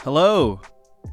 [0.00, 0.60] Hello,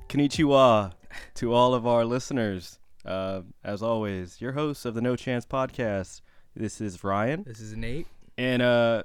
[0.09, 0.93] konnichiwa
[1.35, 2.79] to all of our listeners.
[3.05, 6.21] Uh, as always, your host of the No Chance podcast.
[6.55, 8.07] This is Ryan, This is Nate.
[8.37, 9.03] and uh,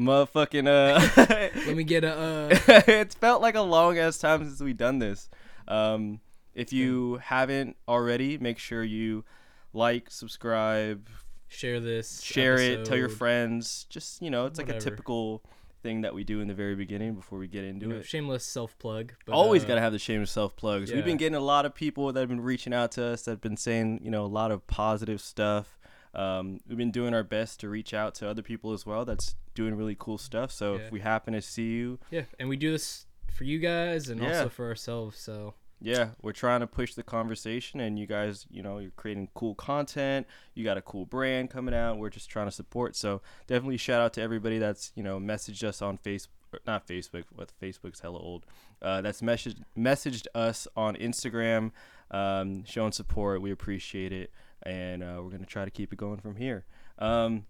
[0.00, 2.14] motherfucking uh, Let me get a.
[2.14, 2.48] Uh,
[2.86, 5.28] it's felt like a long ass time since we done this.
[5.68, 6.20] Um,
[6.54, 9.24] if you haven't already, make sure you
[9.72, 11.08] like, subscribe,
[11.52, 12.20] share this.
[12.22, 13.86] share it, tell your friends.
[13.88, 15.42] Just you know, it's like a typical
[15.82, 18.06] thing that we do in the very beginning before we get into You know, it.
[18.06, 19.14] shameless self plug.
[19.28, 20.92] Always uh, got to have the shameless self plugs.
[20.92, 23.32] We've been getting a lot of people that have been reaching out to us that
[23.32, 25.78] have been saying, you know, a lot of positive stuff.
[26.14, 29.34] Um, we've been doing our best to reach out to other people as well that's
[29.54, 30.52] doing really cool stuff.
[30.52, 30.80] So Yeah.
[30.82, 34.20] if we happen to see you, Yeah, and we do this for you guys and
[34.20, 34.28] Yeah.
[34.38, 35.18] also for ourselves.
[35.18, 39.28] So yeah, we're trying to push the conversation and you guys, you know, you're creating
[39.34, 40.26] cool content.
[40.54, 41.98] You got a cool brand coming out.
[41.98, 42.94] We're just trying to support.
[42.94, 46.28] So definitely shout out to everybody that's, you know, messaged us on Facebook,
[46.66, 48.46] not Facebook, what Facebook's hella old.
[48.80, 51.72] Uh, that's messaged, messaged us on Instagram,
[52.12, 53.42] um, showing support.
[53.42, 54.30] We appreciate it.
[54.62, 56.64] And uh, we're to try to keep it going from here.
[57.00, 57.46] Um,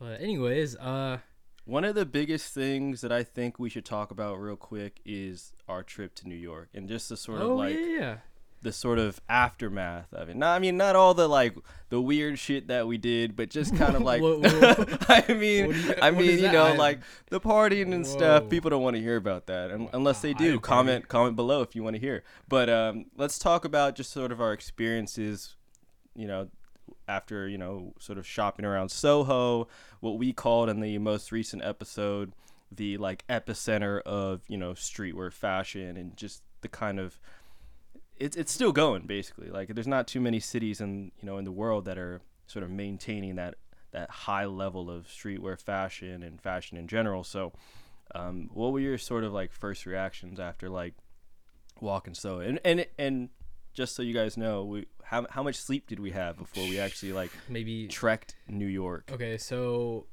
[0.00, 1.18] but anyways, uh,
[1.64, 5.52] one of the biggest things that I think we should talk about real quick is
[5.68, 8.16] our trip to New York and just the sort oh of like yeah,
[8.62, 10.36] the sort of aftermath of it.
[10.36, 11.54] Not, I mean, not all the like
[11.88, 14.20] the weird shit that we did, but just kind of like.
[14.22, 14.84] Whoa, whoa.
[15.08, 17.00] I mean, you- I mean, you know, like
[17.30, 18.48] the partying and stuff.
[18.48, 20.58] People don't want to hear about that, un- unless they do.
[20.60, 22.22] Comment, comment below if you want to hear.
[22.48, 25.56] But um, let's talk about just sort of our experiences.
[26.16, 26.48] You know,
[27.08, 29.68] after you know, sort of shopping around Soho,
[30.00, 32.32] what we called in the most recent episode
[32.72, 37.18] the like epicenter of you know streetwear fashion and just the kind of
[38.16, 39.48] it's it's still going basically.
[39.50, 42.62] Like there's not too many cities in you know in the world that are sort
[42.62, 43.54] of maintaining that
[43.92, 47.24] that high level of streetwear fashion and fashion in general.
[47.24, 47.52] So,
[48.14, 50.94] um, what were your sort of like first reactions after like
[51.80, 53.30] walking so and and and
[53.72, 56.78] just so you guys know, we how how much sleep did we have before we
[56.78, 57.86] actually like maybe.
[57.88, 59.10] trekked New York?
[59.12, 60.06] Okay, so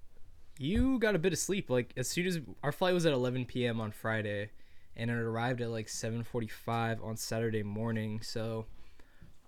[0.60, 1.70] you got a bit of sleep.
[1.70, 3.80] Like as soon as our flight was at 11 p.m.
[3.80, 4.52] on Friday,
[4.96, 8.22] and it arrived at like 7:45 on Saturday morning.
[8.22, 8.66] So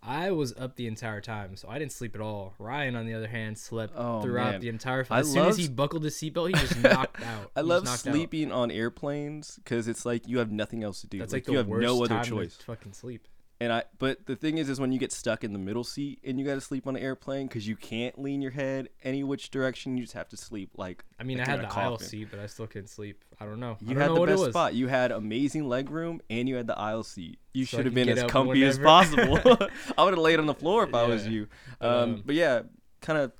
[0.02, 2.54] I was up the entire time, so I didn't sleep at all.
[2.58, 4.62] Ryan, on the other hand, slept Oh, throughout man.
[4.62, 5.20] the entire flight.
[5.22, 7.52] As soon as he buckled his seatbelt, he just knocked out.
[7.56, 8.14] I He love knocked out.
[8.14, 11.20] sleeping on airplanes because it's like you have nothing else to do.
[11.20, 12.56] That's like, like, the you have worst no other choice.
[12.66, 13.28] fucking sleep.
[13.62, 16.20] And I, but the thing is, is when you get stuck in the middle seat
[16.24, 19.22] and you got to sleep on an airplane because you can't lean your head any
[19.22, 19.98] which direction.
[19.98, 21.04] You just have to sleep like.
[21.20, 23.22] I mean, I had the aisle seat, but I still couldn't sleep.
[23.38, 23.76] I don't know.
[23.82, 24.76] You don't had know the best spot.
[24.76, 27.40] You had amazing leg room and you had the aisle seat.
[27.54, 29.38] You So should have been as comfy as possible.
[29.98, 31.48] I would have laid on the floor if I was you.
[31.80, 32.62] But, Um, um, but yeah,
[33.02, 33.34] kind of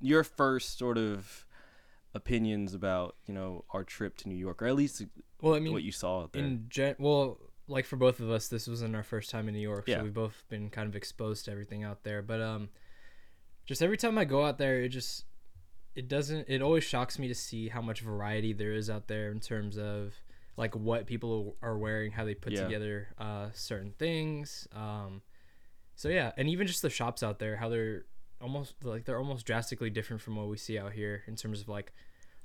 [0.00, 1.44] your first sort of
[2.14, 5.02] opinions about you know our trip to New York, or at least
[5.40, 6.42] Well, I mean, what you saw there.
[6.44, 7.38] in gen well
[7.70, 9.98] like for both of us this wasn't our first time in new york Yeah.
[9.98, 12.68] so we've both been kind of exposed to everything out there but um
[13.66, 15.24] just every time i go out there it just
[15.94, 19.30] it doesn't it always shocks me to see how much variety there is out there
[19.30, 20.14] in terms of
[20.56, 22.64] like what people are wearing how they put Yeah.
[22.64, 25.22] together uh certain things um
[25.94, 28.04] so yeah and even just the shops out there how they're
[28.40, 31.68] almost like they're almost drastically different from what we see out here in terms of
[31.68, 31.92] like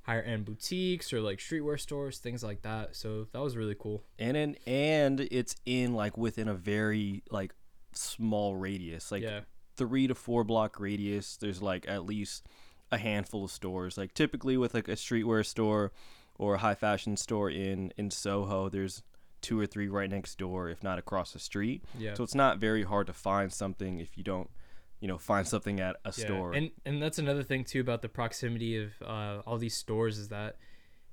[0.06, 2.96] higher end boutiques or like streetwear stores things like that.
[2.96, 4.04] So that was really cool.
[4.20, 7.54] And in, and it's in like within a very like
[7.94, 9.42] small radius like yeah.
[9.78, 11.38] three to four block radius.
[11.38, 12.46] There's like at least
[12.92, 13.98] a handful of stores.
[13.98, 15.92] Like typically with like a streetwear store
[16.38, 19.02] or a high fashion store in in soho there's
[19.42, 21.84] two or three right next door if not across the street.
[21.98, 22.14] Yeah.
[22.14, 24.52] so it's not very hard to find something if you don't
[25.00, 26.26] you know find something at a yeah.
[26.26, 30.18] store And and that's another thing too about the proximity of uh, all these stores
[30.18, 30.58] is that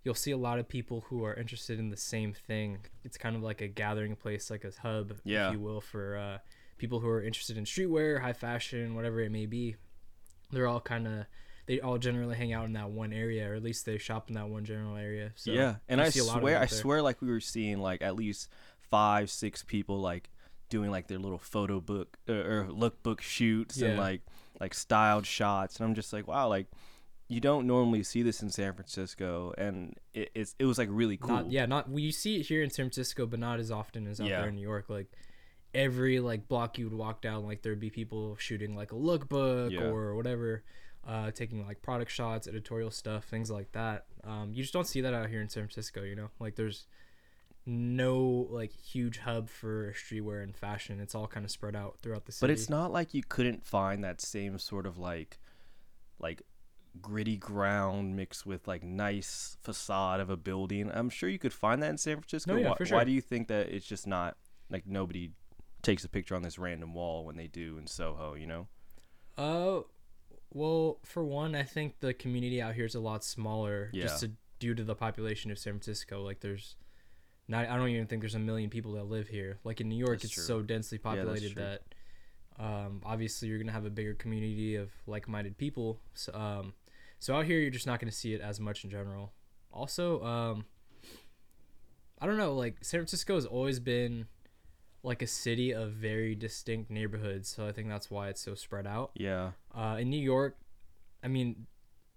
[0.04, 2.78] you'll see a lot of people who are interested in the same thing.
[3.04, 5.47] It's kind of like a gathering place, like a hub, Yeah.
[5.48, 6.39] if you will, for uh,
[6.77, 9.77] people who are interested in streetwear, high fashion, whatever it may be.
[10.51, 11.27] They're all kind of
[11.66, 14.34] they all generally hang out in that one area, or at least they shop in
[14.34, 15.33] that one general area.
[15.36, 17.78] So yeah and i see a lot of swear i swear like we were seeing
[17.78, 18.48] like at least
[18.91, 20.28] five six people like
[20.72, 24.22] doing like their little photo book uh, or lookbook shoots and like
[24.60, 26.66] like styled shots and i'm just like wow like
[27.28, 31.16] you don't normally see this in san francisco and it, it's it was like really
[31.19, 33.71] cool Not, yeah, not well, you see it here in San Francisco, but not as
[33.71, 34.41] often as out Yeah.
[34.41, 34.86] there in New York.
[34.91, 35.09] Like
[35.74, 39.71] every like block you would walk down, like there'd be people shooting like a lookbook
[39.72, 39.84] Yeah.
[39.89, 40.63] or whatever,
[41.07, 44.04] uh, taking like product shots, editorial stuff, things like that.
[44.24, 46.03] Um, you just don't see that out here in San Francisco.
[46.03, 46.86] You know, like there's
[47.64, 51.00] no like huge hub for streetwear and fashion.
[51.00, 52.42] It's all kind of spread out throughout the city.
[52.42, 55.38] but it's not like you couldn't find that same sort of like
[56.18, 56.42] like
[57.00, 60.91] gritty ground mixed with like nice facade of a building.
[60.92, 62.53] I'm sure you could find that in San Francisco.
[62.54, 64.36] No, yeah, why, for why do you think that it's just not
[64.70, 65.30] like nobody
[65.82, 68.34] takes a picture on this random wall when they do in Soho?
[68.34, 68.66] You know?
[69.38, 69.80] Uh,
[70.53, 74.03] well, for one, I think the community out here is a lot smaller, Yeah.
[74.03, 76.22] just to, due to the population of San Francisco.
[76.22, 76.76] Like, there's
[77.48, 77.68] not.
[77.68, 79.59] I don't even think there's a million people that live here.
[79.65, 80.44] Like in New York, That's it's true.
[80.44, 81.62] so densely populated true.
[81.62, 81.83] that.
[82.59, 85.98] Um, obviously, you're gonna have a bigger community of like-minded people.
[86.15, 86.74] So, um,
[87.18, 89.33] so out here, you're just not gonna see it as much in general.
[89.72, 90.66] Also, um,
[92.21, 92.54] I don't know.
[92.54, 94.27] Like San Francisco has always been
[95.03, 98.86] like a city of very distinct neighborhoods, so I think that's why it's so spread
[98.86, 99.10] out.
[99.15, 99.53] Yeah.
[99.74, 100.56] Uh, in New York,
[101.24, 101.66] I mean,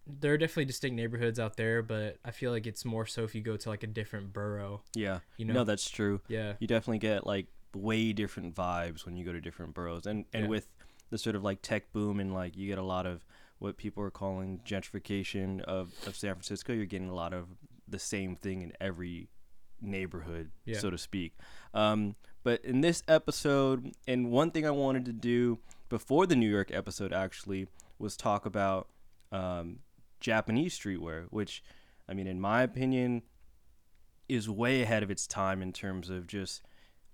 [0.07, 3.33] there are definitely distinct neighborhoods out there, but I feel like it's more so if
[3.33, 4.81] you go to like a different borough.
[4.93, 5.19] Yeah.
[5.37, 5.53] You know?
[5.55, 6.21] no, that's true.
[6.27, 6.53] Yeah.
[6.59, 10.43] You definitely get like way different vibes when you go to different boroughs, and and
[10.43, 10.49] Yeah.
[10.49, 10.67] with
[11.09, 13.25] the sort of like tech boom and like you get a lot of
[13.59, 16.71] what people are calling gentrification of of San Francisco.
[16.73, 17.47] You're getting a lot of
[17.87, 19.27] the same thing in every
[19.81, 20.79] neighborhood, Yeah.
[20.79, 21.33] so to speak.
[21.73, 25.59] Um, but in this episode, and one thing I wanted to do
[25.89, 27.67] before the New York episode actually
[27.99, 28.87] was talk about
[29.31, 29.79] um,
[30.25, 31.63] Japanese streetwear, which,
[32.09, 33.21] I mean, in my opinion,
[34.27, 36.63] is way ahead of its time in terms of just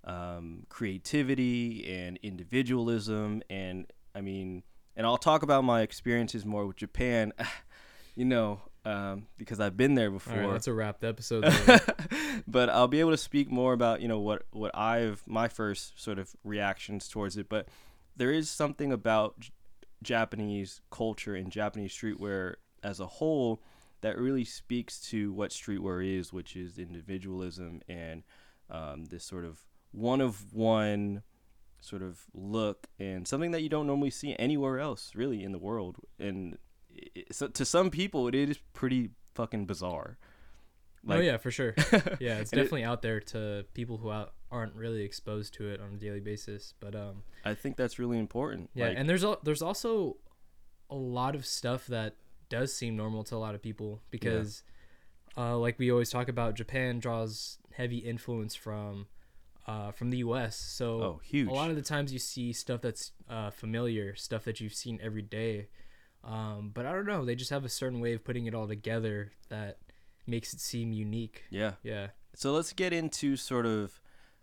[0.04, 3.42] um, creativity and individualism.
[3.50, 4.62] And I mean,
[4.96, 7.34] and I'll talk about my experiences more with Japan,
[8.16, 11.44] you know, um, because I've been there before right, that's a wrapped episode.
[12.48, 16.02] but I'll be able to speak more about you know what what I've my first
[16.02, 17.50] sort of reactions towards it.
[17.50, 17.68] But
[18.16, 19.50] there is something about J-
[20.02, 23.62] Japanese culture and Japanese streetwear as a whole
[24.00, 28.22] that really speaks to what streetwear is, which is individualism and
[28.70, 29.60] um, this sort of
[29.92, 31.22] one of one
[31.80, 35.58] sort of look and something that you don't normally see anywhere else really in the
[35.58, 35.96] world.
[36.18, 36.56] And
[36.90, 40.18] it, so to some people, it is pretty fucking bizarre.
[41.08, 41.74] oh yeah, for sure.
[42.20, 45.68] Yeah, it's And it- definitely out there to people who out, aren't really exposed to
[45.68, 46.74] it on a daily basis.
[46.80, 48.70] But um, I think that's really important.
[48.74, 50.16] yeah, Like, and there's al- there's also
[50.90, 52.14] a lot of stuff that
[52.52, 54.62] does seem normal to a lot of people because,
[55.36, 59.06] uh, like we always talk about, Japan draws heavy influence from.
[59.64, 61.48] Uh, from the U.S., so Oh, huge.
[61.48, 64.98] a lot of the times you see stuff that's uh, familiar, stuff that you've seen
[65.00, 65.68] every day.
[66.24, 68.66] Um, but I don't know, they just have a certain way of putting it all
[68.66, 69.78] together that
[70.26, 71.44] makes it seem unique.
[71.50, 71.74] yeah.
[71.84, 72.08] Yeah.
[72.34, 74.00] So let's get into sort of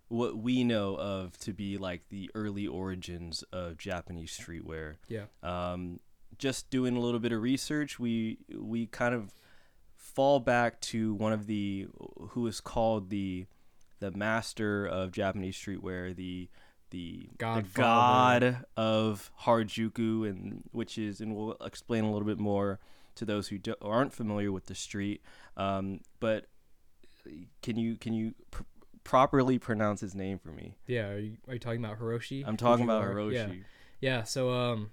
[0.08, 4.96] what we know of to be like the early origins of Japanese streetwear.
[5.10, 5.26] Yeah.
[5.44, 6.00] Um,
[6.40, 9.34] just doing a little bit of research, we we kind of
[9.96, 11.88] fall back to one of the
[12.32, 13.46] who is called the
[14.00, 16.50] the master of Japanese streetwear, the
[16.92, 22.80] the, the god of Harajuku, and which is, and we'll explain a little bit more
[23.16, 25.22] to those who do, aren't familiar with the street.
[25.56, 26.48] Um, but
[27.62, 28.64] can you can you pr-
[29.04, 30.78] properly pronounce his name for me?
[30.88, 31.10] Yeah.
[31.10, 32.44] Are you, are you talking about Hiroshi?
[32.46, 33.34] I'm talking about Hiroshi.
[33.34, 33.54] Yeah.
[34.02, 34.24] Yeah.
[34.24, 34.92] So, um,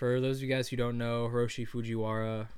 [0.00, 2.48] for those of you guys who don't know, Hiroshi Fujiwara,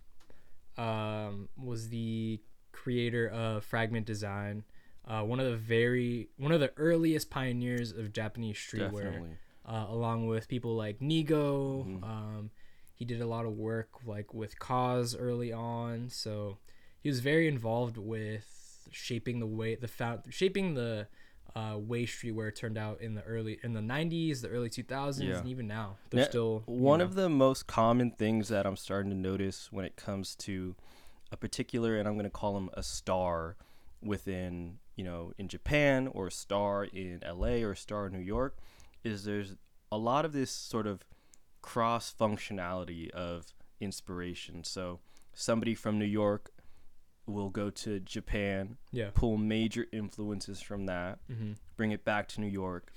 [0.80, 2.40] um, was the
[2.70, 4.62] creator of Fragment Design,
[5.08, 9.38] uh, one of the very one of the earliest pioneers of Japanese streetwear.
[9.64, 11.84] Uh, along with people like Nigo.
[11.84, 12.02] Mhm.
[12.04, 12.50] Um,
[12.94, 16.58] he did a lot of work like with KAWS early on, so
[17.00, 21.08] he was very involved with shaping the way the found shaping the
[21.54, 25.38] uh, way streetwear turned out in the early in the 90s, the early 2000s, Yeah.
[25.38, 28.76] and even now they're Now, still One know- of the most common things that I'm
[28.76, 30.74] starting to notice when it comes to
[31.30, 33.56] a particular, and I'm going to call him a star
[34.02, 38.18] within, you know, in Japan or a star in LA or a star in New
[38.20, 38.56] York,
[39.04, 39.54] is there's
[39.90, 41.04] a lot of this sort of
[41.60, 44.64] cross functionality of inspiration.
[44.64, 45.00] So
[45.34, 46.50] somebody from New York
[47.26, 49.10] will go to Japan, yeah.
[49.14, 52.92] pull major influences from that, hmm bring it back to New York,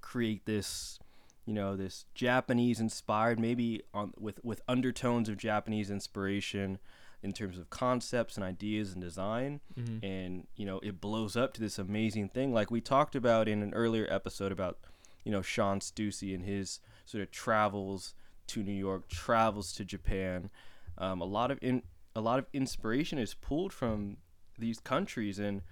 [0.00, 0.98] create this,
[1.46, 6.78] you know, this Japanese inspired, maybe on with with undertones of Japanese inspiration
[7.22, 11.54] in terms of concepts and ideas and design, hmm and you know, it blows up
[11.54, 14.78] to this amazing thing, like we talked about in an earlier episode about,
[15.24, 18.14] you know, Shawn Stussy and his sort of travels
[18.48, 20.50] to New York, travels to Japan.
[20.98, 21.82] Um, a lot of in
[22.16, 24.18] a lot of inspiration is pulled from
[24.58, 25.62] these countries and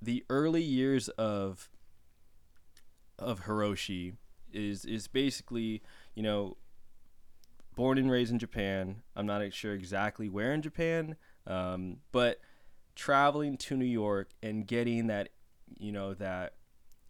[0.00, 1.68] the early years of
[3.18, 4.14] of Hiroshi
[4.52, 5.82] is is basically
[6.14, 6.56] you know
[7.74, 9.02] born and raised in Japan.
[9.14, 12.40] I'm not sure exactly where in Japan, um, but
[12.94, 15.30] traveling to New York and getting that
[15.78, 16.54] you know that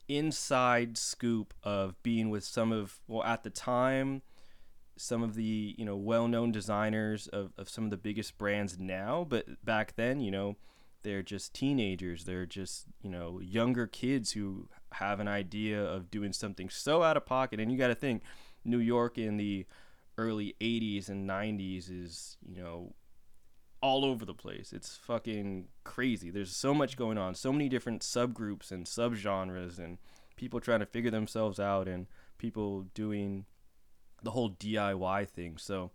[0.09, 4.23] inside scoop of being with some of well at the time
[4.97, 9.27] some of the you know well-known designers of, of some of the biggest brands now
[9.29, 10.57] but back then you know
[11.07, 12.25] they're just teenagers.
[12.25, 17.17] They're just you know younger kids who have an idea of doing something so out
[17.17, 17.61] of pocket.
[17.61, 18.23] And you got to think
[18.65, 19.65] new york in the
[20.19, 22.93] early 80s and 90s is you know
[23.81, 24.73] all over the place.
[24.73, 26.31] It's fucking crazy.
[26.31, 27.37] There's so much going on.
[27.37, 29.99] So many different subgroups and subgenres and
[30.35, 33.45] people trying to figure themselves out and people doing
[34.23, 35.57] the whole DIY thing.
[35.59, 35.91] So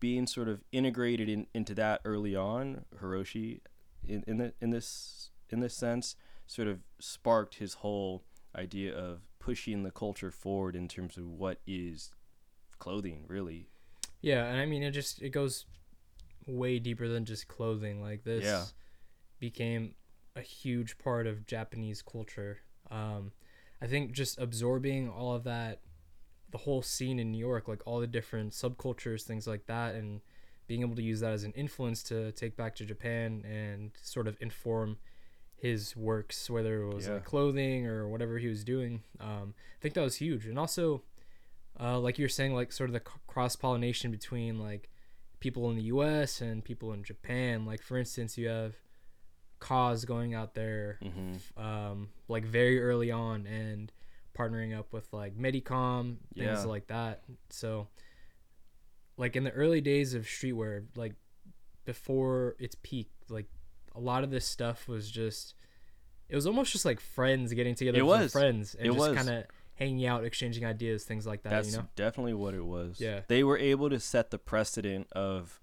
[0.00, 3.60] being sort of integrated in, into that early on, Hiroshi
[4.06, 8.22] in, in the in this in this sense sort of sparked his whole
[8.54, 12.12] idea of pushing the culture forward in terms of what is
[12.78, 13.68] clothing really.
[14.22, 15.66] Yeah, and I mean it just it goes
[16.46, 18.00] way deeper than just clothing.
[18.00, 18.64] Like this Yeah.
[19.40, 19.94] became
[20.36, 22.58] a huge part of Japanese culture.
[22.90, 23.32] Um,
[23.80, 25.80] I think just absorbing all of that,
[26.56, 30.20] the whole scene in New York, like all the different subcultures, things like that, and
[30.66, 34.26] being able to use that as an influence to take back to Japan and sort
[34.26, 34.96] of inform
[35.54, 37.14] his works, whether it was Yeah.
[37.14, 39.02] like clothing or whatever he was doing.
[39.20, 41.02] Um, I think that was huge, and also,
[41.78, 44.88] uh, like you're saying, like sort of the cross pollination between like
[45.40, 46.40] people in the U.S.
[46.40, 47.66] and people in Japan.
[47.66, 48.74] Like for instance, you have
[49.60, 51.60] KAWS going out there, Mm-hmm.
[51.62, 53.92] um, like very early on and
[54.36, 56.62] partnering up with like Medicom, things Yeah.
[56.64, 57.22] like that.
[57.50, 57.88] So,
[59.16, 61.14] like in the early days of streetwear, like
[61.84, 63.46] before its peak, like
[63.94, 65.54] a lot of this stuff was just,
[66.28, 68.32] it was almost just like friends getting together It with was.
[68.32, 71.50] friends and It just kind of hanging out, exchanging ideas, things like that.
[71.50, 71.88] That's you know?
[71.96, 73.00] definitely what it was.
[73.00, 73.20] Yeah.
[73.28, 75.60] They were able to set the precedent of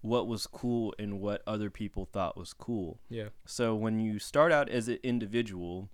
[0.00, 3.00] what was cool and what other people thought was cool.
[3.08, 3.28] Yeah.
[3.46, 5.88] So when you start out as an individual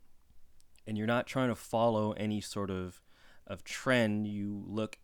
[0.86, 3.00] and you're not trying to follow any sort of
[3.46, 4.98] of trend, you look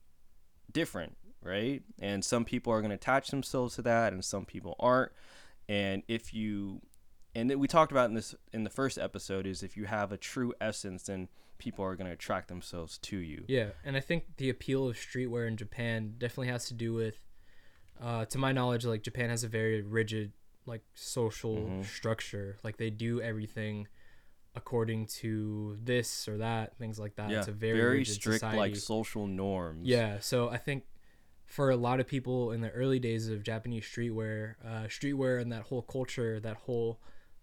[0.73, 1.83] different, right?
[2.01, 5.13] And some people are going to attach themselves to that and some people aren't.
[5.69, 6.81] And if you
[7.35, 10.11] and that we talked about in this in the first episode is if you have
[10.13, 13.45] a true essence then people are going to attract themselves to you.
[13.47, 17.19] Yeah, and I think the appeal of streetwear in Japan definitely has to do with,
[18.01, 20.33] uh, to my knowledge, like Japan has a very rigid
[20.65, 21.85] like social Mhm.
[21.85, 22.57] structure.
[22.65, 23.89] Like they do everything
[24.55, 27.31] according to this or that, things like that.
[27.31, 28.59] yeah, It's a very, very strict society.
[28.59, 29.87] like social norms.
[29.87, 30.85] Yeah, so I think
[31.47, 35.53] for a lot of people in the early days of Japanese streetwear, uh, streetwear and
[35.53, 37.01] that whole culture, that whole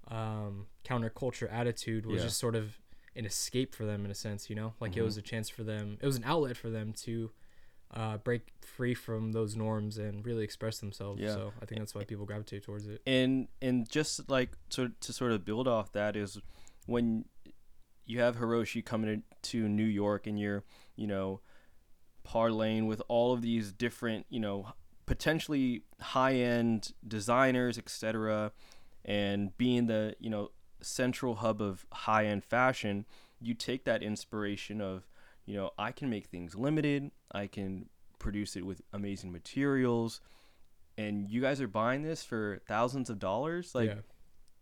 [0.09, 2.27] um, counterculture attitude was Yeah.
[2.27, 2.79] just sort of
[3.15, 4.73] an escape for them in a sense, you know?
[4.79, 5.05] Like it Mhm.
[5.05, 7.31] was a chance for them, it was an outlet for them to
[7.91, 11.21] uh, break free from those norms and really express themselves.
[11.21, 11.33] Yeah.
[11.33, 13.01] So I think that's why people gravitate towards it.
[13.07, 16.37] and and just like to to sort of build off that is
[16.87, 17.25] when
[18.05, 20.63] you have Hiroshi coming to New York and you're
[20.95, 21.41] you know
[22.27, 24.69] parlaying with all of these different you know
[25.05, 28.51] potentially high end designers etc
[29.05, 30.49] and being the you know
[30.81, 33.05] central hub of high end fashion
[33.39, 35.07] you take that inspiration of
[35.45, 37.89] you know I can make things limited I can
[38.19, 40.21] produce it with amazing materials
[40.97, 43.95] and you guys are buying this for thousands of dollars like yeah.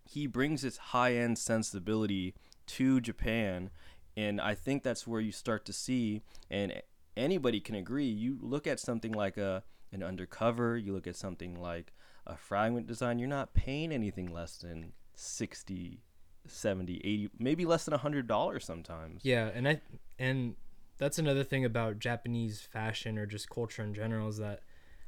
[0.05, 2.33] He brings this high-end sensibility
[2.67, 3.69] to Japan
[4.17, 6.81] and I think that's where you start to see and
[7.17, 11.59] anybody can agree you look at something like a an undercover you look at something
[11.59, 11.93] like
[12.27, 16.01] a fragment design you're not paying anything less than 60
[16.47, 19.21] 70 80 maybe less than a hundred dollars sometimes.
[19.23, 19.81] Yeah, and I
[20.19, 20.55] and
[20.97, 24.61] that's another thing about Japanese fashion or just culture in general is that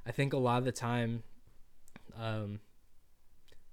[0.05, 1.23] I think a lot of the time,
[2.17, 2.59] um,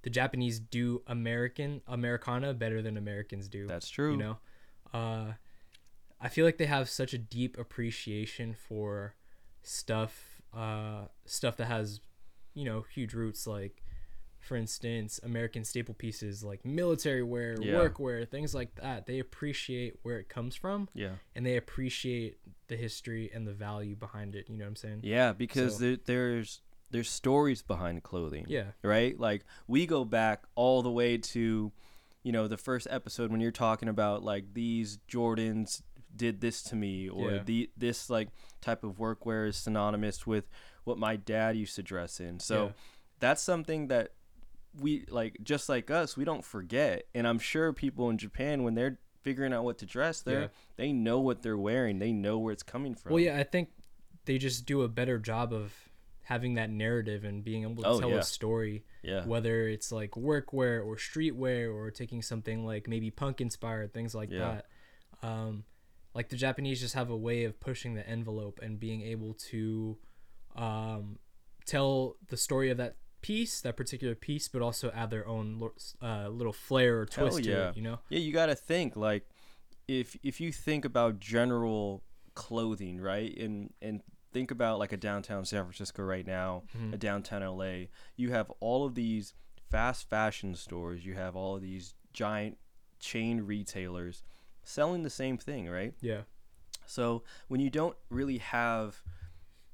[0.05, 3.65] the Japanese do American Americana better than Americans do.
[3.67, 4.37] that's true You know,
[4.93, 5.33] uh,
[6.21, 9.15] I feel like they have such a deep appreciation for
[9.63, 11.99] stuff, uh, stuff that has,
[12.53, 13.45] you know, huge roots.
[13.47, 13.81] Like,
[14.39, 17.75] for instance, American staple pieces like military wear, Yeah.
[17.77, 19.07] work wear, things like that.
[19.07, 23.95] They appreciate where it comes from, yeah and they appreciate the history and the value
[23.95, 24.47] behind it.
[24.49, 24.99] You know what I'm saying?
[25.03, 26.61] yeah because So- there, there's
[26.95, 28.71] there's stories behind clothing Yeah.
[28.83, 29.19] right?
[29.19, 31.71] Like we go back all the way to,
[32.23, 35.81] you know, the first episode when you're talking about like these Jordans
[36.15, 37.43] did this to me, or Yeah.
[37.43, 38.29] the this like
[38.61, 40.45] type of workwear is synonymous with
[40.85, 42.39] what my dad used to dress in.
[42.39, 42.71] So Yeah.
[43.19, 44.13] that's something that
[44.79, 47.05] we like just like us, we don't forget.
[47.13, 50.47] And I'm sure people in Japan when they're figuring out what to dress, they Yeah.
[50.77, 53.11] they know what they're wearing, they know where it's coming from.
[53.13, 53.69] Well, yeah, I think
[54.25, 55.84] they just do a better job of
[56.25, 58.17] having that narrative and being able to Oh, tell yeah.
[58.17, 58.83] a story.
[59.03, 64.13] yeah, whether it's like workwear or streetwear or taking something like maybe punk inspired things
[64.13, 64.61] like Yeah.
[65.21, 65.63] that um
[66.13, 69.97] like the Japanese just have a way of pushing the envelope and being able to
[70.55, 71.19] um,
[71.65, 75.61] tell the story of that piece, that particular piece, but also add their own
[76.01, 77.69] uh, little flair or Hell twist to yeah.
[77.69, 77.75] it.
[77.77, 77.99] You know?
[78.09, 79.27] Yeah, you got to think like
[79.87, 82.01] if if you think about general
[82.33, 83.35] clothing, right?
[83.37, 84.01] And and
[84.35, 86.93] think about like a downtown San Francisco right now, Mhm.
[86.93, 87.87] a downtown LA.
[88.17, 89.33] You have all of these
[89.71, 92.57] fast fashion stores, you have all of these giant
[92.99, 94.23] chain retailers
[94.61, 95.93] selling the same thing, right?
[96.01, 96.23] Yeah.
[96.85, 99.01] So when you don't really have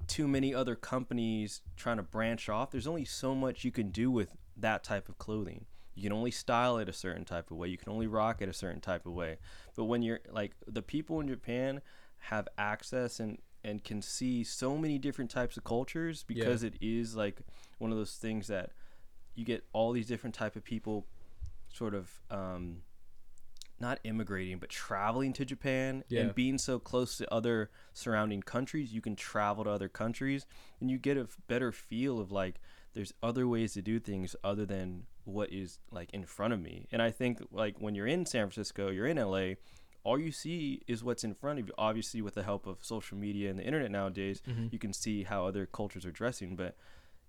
[0.05, 4.11] too many other companies trying to branch off, there's only so much you can do
[4.11, 5.65] with that type of clothing.
[5.95, 7.67] You can only style it a certain type of way.
[7.67, 9.39] You can only rock it a certain type of way.
[9.75, 11.81] But when you're like the people in Japan
[12.25, 17.15] have access and and can see so many different types of cultures because it is
[17.15, 17.41] like
[17.77, 18.71] one of those things that
[19.35, 21.05] you get all these different type of people
[21.73, 22.77] sort of um,
[23.79, 26.21] not immigrating but traveling to Japan Yeah.
[26.21, 30.45] and being so close to other surrounding countries you can travel to other countries
[30.79, 32.59] and you get a better feel of like
[32.93, 36.87] there's other ways to do things other than what is like in front of me
[36.91, 39.53] and I think like when you're in San Francisco you're in LA
[40.03, 43.17] all you see is what's in front of you obviously with the help of social
[43.17, 44.71] media and the internet nowadays Mhm.
[44.73, 46.75] you can see how other cultures are dressing but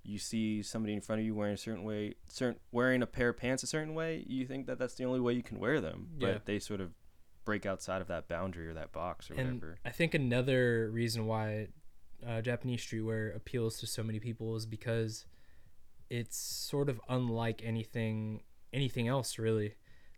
[0.05, 3.29] you see somebody in front of you wearing a certain way certain wearing a pair
[3.31, 5.81] of pants a certain way you think that that's the only way you can wear
[5.81, 6.33] them Yeah.
[6.33, 6.93] but they sort of
[7.45, 11.26] break outside of that boundary or that box or And whatever I think another reason
[11.26, 11.69] why
[12.26, 15.26] uh, Japanese streetwear appeals to so many people is because
[16.09, 19.75] it's sort of unlike anything anything else really.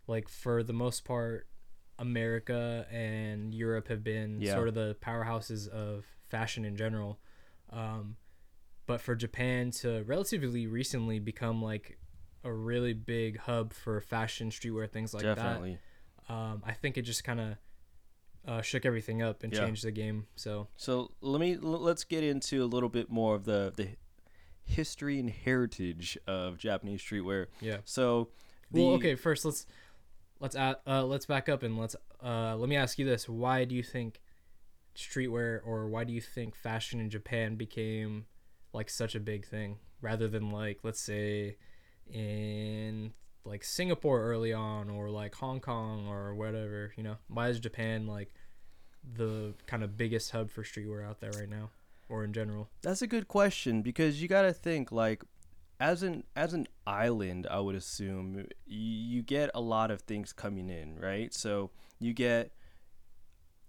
[0.07, 1.47] Like for the most part,
[1.97, 4.53] America and Europe have been Yeah.
[4.53, 7.19] sort of the powerhouses of fashion in general.
[7.69, 8.17] Um,
[8.85, 11.97] but for Japan to relatively recently become like
[12.43, 15.61] a really big hub for fashion, streetwear, things like that
[16.27, 17.57] um, I think it just kind of
[18.47, 19.61] uh, shook everything up and Yeah.
[19.61, 20.27] changed the game.
[20.35, 23.89] So so let me l- let's get into a little bit more of the the
[24.63, 27.77] history and heritage of Japanese streetwear yeah.
[27.85, 28.29] so
[28.71, 29.13] the, well, okay.
[29.13, 29.67] First, let's
[30.39, 33.65] let's add, uh, let's back up and let's uh, let me ask you this: Why
[33.65, 34.21] do you think
[34.95, 38.25] streetwear, or why do you think fashion in Japan became
[38.73, 41.57] like such a big thing, rather than like let's say
[42.11, 46.93] in like Singapore early on, or like Hong Kong or whatever?
[46.97, 48.33] You know, why is Japan like
[49.15, 51.69] the kind of biggest hub for streetwear out there right now,
[52.09, 52.69] or in general?
[52.81, 55.23] That's a good question because you got to think like
[55.79, 60.69] as an as an island, I would assume you get a lot of things coming
[60.69, 61.33] in, right?
[61.33, 62.51] So you get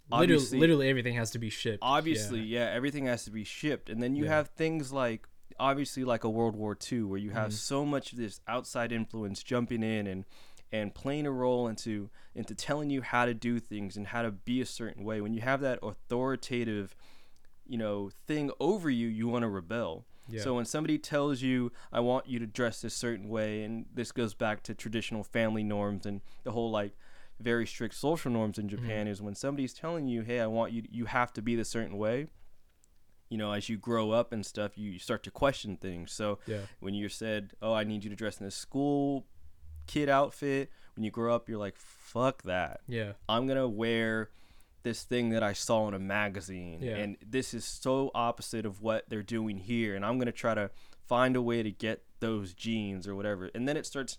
[0.08, 1.80] Literally, literally everything has to be shipped.
[1.82, 2.70] Obviously, yeah.
[2.72, 4.30] everything has to be shipped, and then you Yeah.
[4.36, 5.26] have things like
[5.58, 7.54] obviously like a World War II where you have Mhm.
[7.54, 10.24] so much of this outside influence jumping in and
[10.72, 14.30] and playing a role into into telling you how to do things and how to
[14.30, 15.20] be a certain way.
[15.20, 16.94] When you have that authoritative,
[17.66, 20.04] you know, thing over you, you want to rebel.
[20.28, 20.42] Yeah.
[20.42, 24.12] So when somebody tells you, "I want you to dress this certain way," and this
[24.12, 26.96] goes back to traditional family norms and the whole like
[27.38, 29.08] very strict social norms in Japan, mm-hmm.
[29.08, 31.98] is when somebody's telling you, "Hey, I want you, you have to be the certain
[31.98, 32.28] way."
[33.28, 36.12] You know, as you grow up and stuff, you start to question things.
[36.12, 36.60] So yeah.
[36.80, 39.26] when you're said, "Oh, I need you to dress in this school
[39.86, 43.12] kid outfit," when you grow up, you're like, "Fuck that." Yeah.
[43.28, 44.30] I'm gonna wear
[44.86, 46.96] this thing that I saw in a magazine, Yeah.
[46.96, 50.70] and this is so opposite of what they're doing here, and I'm gonna try to
[51.04, 54.16] find a way to get those jeans or whatever, and then it starts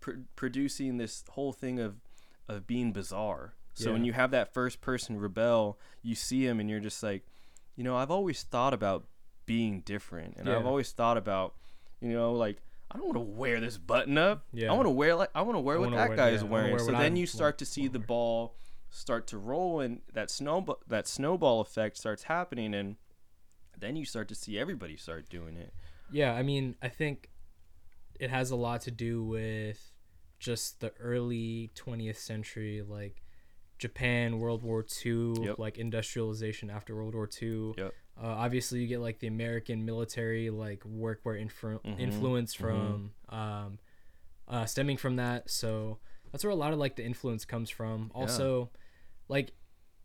[0.00, 2.00] pr- producing this whole thing of
[2.48, 3.54] of being bizarre.
[3.72, 7.24] So when you have that first person rebel, you see him, and you're just like,
[7.74, 9.06] you know, I've always thought about
[9.46, 11.54] being different, and I've always thought about,
[12.00, 12.58] you know, like.
[12.90, 14.44] I don't want to wear this button up.
[14.52, 14.70] Yeah.
[14.70, 16.34] I want to wear like I want to wear I what that wear- guy yeah,
[16.36, 16.70] is wearing.
[16.70, 18.54] wear So then I'm- you start to see the ball
[18.94, 22.96] start to roll, and that snow that snowball effect starts happening, and
[23.76, 25.74] then you start to see everybody start doing it.
[26.12, 27.30] Yeah, I mean, I think
[28.20, 29.92] it has a lot to do with
[30.38, 33.22] just the early 20th century, like
[33.78, 35.58] Japan, World War II, Yep.
[35.58, 37.74] like industrialization after World War II.
[37.76, 37.94] Yep.
[38.16, 42.58] Uh, obviously, you get like the American military, like workwear influ- Mhm, influence mhm.
[42.60, 43.78] from um,
[44.46, 45.50] uh, stemming from that.
[45.50, 45.98] So
[46.30, 48.12] that's where a lot of like the influence comes from.
[48.14, 48.20] Yeah.
[48.20, 48.70] Also,
[49.28, 49.52] like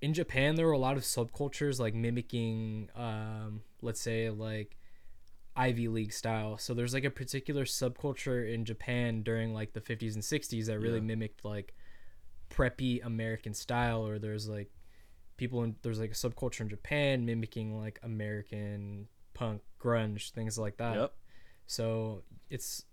[0.01, 4.77] in Japan, there were a lot of subcultures like mimicking, um, let's say like
[5.55, 6.57] Ivy League style.
[6.57, 10.79] So there's like a particular subculture in Japan during like the 50s and 60s that
[10.79, 11.03] really Yeah.
[11.03, 11.73] mimicked like
[12.49, 14.05] preppy American style.
[14.07, 14.71] Or there's like
[15.37, 20.77] people in there's like a subculture in Japan mimicking like American punk grunge things like
[20.77, 20.95] that.
[20.95, 21.13] Yep.
[21.67, 22.85] So it's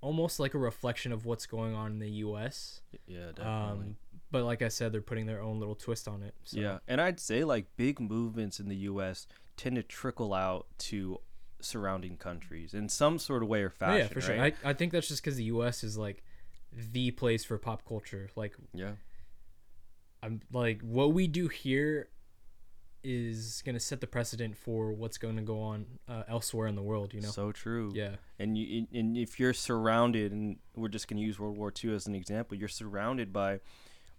[0.00, 2.80] almost like a reflection of what's going on in the U.S.
[3.06, 3.86] Yeah, definitely.
[3.86, 3.96] Um,
[4.30, 6.34] but like I said, they're putting their own little twist on it.
[6.44, 6.60] So.
[6.60, 9.26] Yeah, and I'd say like big movements in the U.S.
[9.56, 11.18] tend to trickle out to
[11.60, 13.98] surrounding countries in some sort of way or Oh, fashion.
[13.98, 14.36] yeah, for sure.
[14.38, 14.54] right?
[14.64, 15.82] I, I think that's just because the U.S.
[15.82, 16.22] is like
[16.92, 18.28] the place for pop culture.
[18.36, 18.92] Like yeah,
[20.22, 22.08] I'm like what we do here
[23.02, 26.82] is gonna set the precedent for what's going to go on uh, elsewhere in the
[26.82, 27.14] world.
[27.14, 27.28] You know.
[27.28, 27.92] so true.
[27.94, 28.16] yeah.
[28.38, 32.06] and you and if you're surrounded, and we're just gonna use World War II as
[32.06, 33.60] an example, you're surrounded by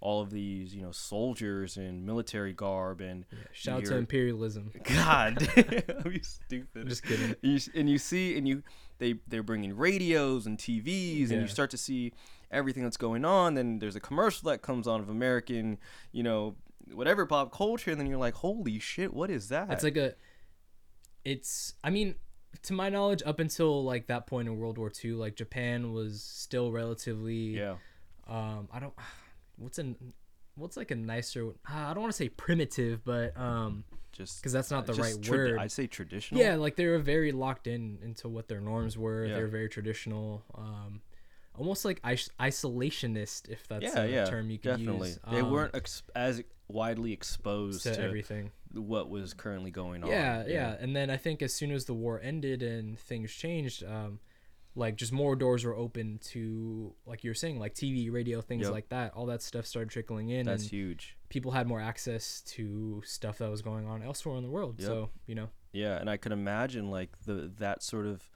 [0.01, 3.37] all of these, you know, soldiers in military garb and yeah.
[3.51, 4.71] Shout out to imperialism.
[4.83, 5.47] God,
[6.05, 6.87] I'm stupid.
[6.87, 7.35] Just kidding.
[7.41, 8.63] you, and you see and you
[8.99, 12.13] they they're bringing radios and TVs and you start to see
[12.51, 15.77] everything that's going on then there's a commercial that comes on of American
[16.11, 16.55] you know
[16.93, 20.15] whatever pop culture and then you're like holy shit what is that It's like a.
[21.25, 21.73] It's.
[21.83, 22.15] I mean,
[22.63, 26.23] to my knowledge, up until like that point in World War II, like Japan was
[26.23, 27.57] still relatively.
[27.57, 27.75] yeah
[28.27, 28.67] Um.
[28.71, 28.93] I don't.
[29.57, 29.95] What's an.
[30.55, 31.51] What's like a nicer?
[31.65, 35.29] I don't want to say primitive, but um, just because that's not the right tradi-
[35.29, 35.57] word.
[35.59, 39.25] I'd say traditional Yeah, like they were very locked in into what their norms were.
[39.25, 39.35] Yeah.
[39.35, 40.43] They were very traditional.
[40.55, 41.01] Um,
[41.57, 45.19] almost like is- isolationist, if that's yeah a yeah term you could definitely use.
[45.31, 48.51] they um, weren't ex- as widely exposed to to, everything.
[48.73, 51.93] what was currently going on Yeah, yeah, And then I think as soon as the
[51.93, 54.19] war ended and things changed, um,
[54.75, 58.63] like just more doors were open to, like you were saying, like TV, radio, things
[58.63, 58.71] Yep.
[58.71, 59.13] like that.
[59.13, 63.49] All that stuff started trickling in, that's huge people had more access to stuff that
[63.49, 64.75] was going on elsewhere in the world.
[64.79, 64.87] Yep.
[64.87, 68.27] So you know, Yeah, and I could imagine like the that sort of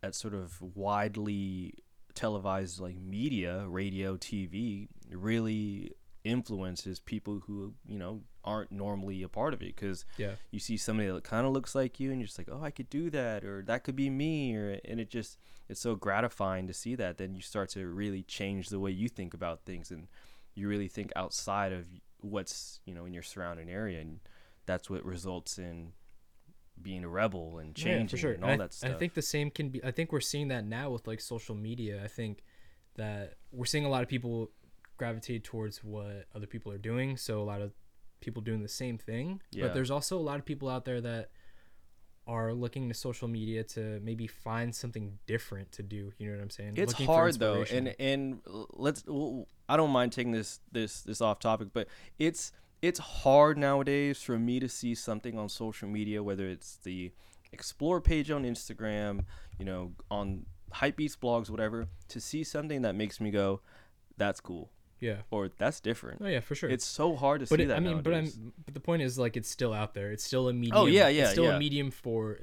[0.00, 1.74] that sort of widely
[2.14, 5.92] televised like media, radio, TV really
[6.28, 10.76] influences people who, you know, aren't normally a part of it cuz yeah, you see
[10.76, 13.10] somebody that kind of looks like you and you're just like, "Oh, I could do
[13.10, 15.38] that," or "That could be me," or and it just
[15.68, 17.18] it's so gratifying to see that.
[17.18, 20.08] Then you start to really change the way you think about things, and
[20.54, 21.88] you really think outside of
[22.20, 24.20] what's you know in your surrounding area, and
[24.66, 25.92] that's what results in
[26.80, 28.32] being a rebel and Yeah, changing for sure.
[28.32, 28.90] and all And I, that stuff.
[28.90, 29.82] I think the same can be.
[29.84, 32.02] I think we're seeing that now with like social media.
[32.02, 32.42] I think
[32.94, 34.50] that we're seeing a lot of people
[34.98, 37.16] gravitate towards what other people are doing.
[37.16, 37.72] So a lot of
[38.20, 39.40] people doing the same thing.
[39.50, 39.64] Yeah.
[39.64, 41.30] But there's also a lot of people out there that
[42.26, 46.12] are looking to social media to maybe find something different to do.
[46.18, 46.74] You know what I'm saying?
[46.76, 48.40] it's Looking hard though and and
[48.74, 53.58] let's well, i don't mind taking this this this off topic but it's it's hard
[53.58, 57.10] nowadays for me to see something on social media whether it's the
[57.52, 59.24] explore page on instagram
[59.58, 63.60] you know on Hypebeast blogs whatever to see something that makes me go
[64.16, 65.18] that's cool yeah.
[65.30, 66.70] or that's different Oh yeah, for sure.
[66.70, 68.14] it's so hard to but see it, that I mean, but.
[68.14, 70.10] I'm but the point is like it's still out there.
[70.12, 70.76] It's still a medium.
[70.76, 71.56] Oh, yeah, yeah, It's still yeah.
[71.56, 72.38] a medium for.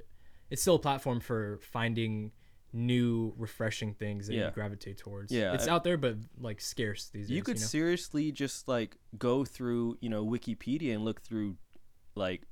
[0.49, 2.31] It's still a platform for finding
[2.71, 4.45] new, refreshing things that Yeah.
[4.47, 5.31] you gravitate towards.
[5.31, 7.35] Yeah, it's out there, but like scarce these days.
[7.35, 7.65] you could know?
[7.65, 11.55] seriously just like go through you know wikipedia and look through
[12.15, 12.43] like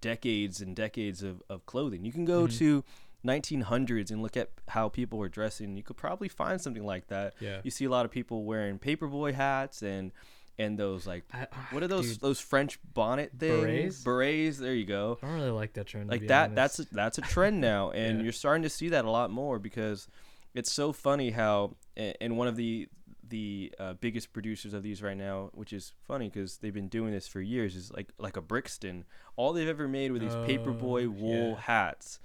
[0.00, 2.58] decades and decades of, of clothing you can go Mhm.
[2.58, 2.84] to
[3.24, 7.34] 1900s and look at how people were dressing you could probably find something like that
[7.40, 7.60] Yeah.
[7.62, 10.12] you see a lot of people wearing paperboy hats and
[10.58, 14.04] and those like I, what are those dude, those french bonnet things Berets?
[14.04, 16.08] berets there you go I don't really like that trend.
[16.08, 16.56] to like be that honest.
[16.56, 18.24] that's a, that's a trend now and Yeah.
[18.24, 20.06] you're starting to see that a lot more because
[20.54, 22.88] it's so funny how and one of the
[23.26, 27.10] the uh, biggest producers of these right now which is funny because they've been doing
[27.10, 29.04] this for years is like like a brixton
[29.36, 31.60] all they've ever made were these paperboy Oh, wool yeah.
[31.62, 32.20] hats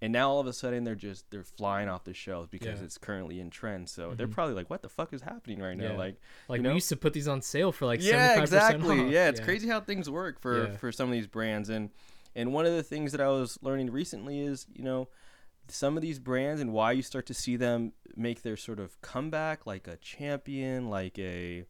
[0.00, 2.84] and now all of a sudden they're just they're flying off the shelves because Yeah.
[2.84, 4.32] it's currently in trend so they're Mhm.
[4.32, 5.96] probably like what the fuck is happening right now Yeah.
[5.98, 6.16] like
[6.48, 9.10] like you we used to put these on sale for like yeah 75% exactly off.
[9.12, 10.76] yeah it's crazy how things work for Yeah.
[10.76, 11.90] for some of these brands and
[12.36, 15.08] and one of the things that i was learning recently is you know
[15.70, 18.98] some of these brands and why you start to see them make their sort of
[19.02, 21.64] comeback like a champion like a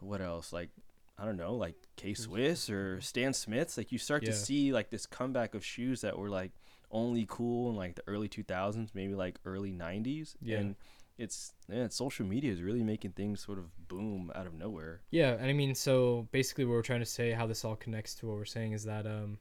[0.00, 0.70] what else like
[1.18, 4.90] i don't know like k swiss or stan smiths like you start to see like
[4.90, 6.52] this comeback of shoes that were like
[6.92, 10.58] only cool in like the early 2000s maybe like early 90s Yeah.
[10.58, 10.76] and
[11.18, 15.32] it's yeah social media is really making things sort of boom out of nowhere Yeah,
[15.32, 18.26] and I mean, so basically, what we're trying to say, how this all connects to
[18.26, 19.38] what we're saying, is that um,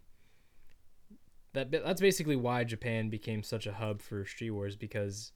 [1.54, 5.32] that that's basically why Japan became such a hub for streetwear because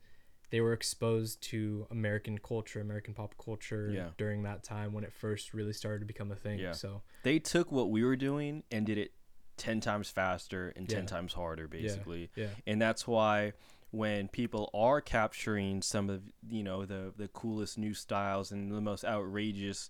[0.52, 4.10] they were exposed to American culture, American pop culture Yeah.
[4.18, 6.60] during that time when it first really started to become a thing.
[6.60, 6.72] Yeah.
[6.74, 9.12] So they took what we were doing and did it
[9.58, 11.06] 10 times faster and 10 Yeah.
[11.06, 12.50] times harder basically yeah, yeah.
[12.68, 13.54] and that's why
[13.92, 18.82] when people are capturing some of you know the the coolest new styles and the
[18.82, 19.90] most outrageous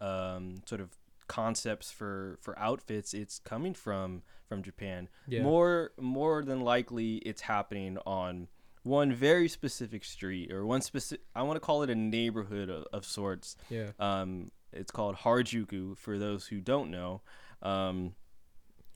[0.00, 0.90] um, sort of
[1.28, 7.42] concepts for for outfits it's coming from from Japan yeah, more more than likely it's
[7.42, 8.46] happening on
[8.84, 11.24] one very specific street or one specific.
[11.34, 13.56] I want to call it a neighborhood of, of sorts.
[13.68, 13.88] Yeah.
[13.98, 17.20] Um, it's called Harajuku for those who don't know.
[17.62, 18.14] Um,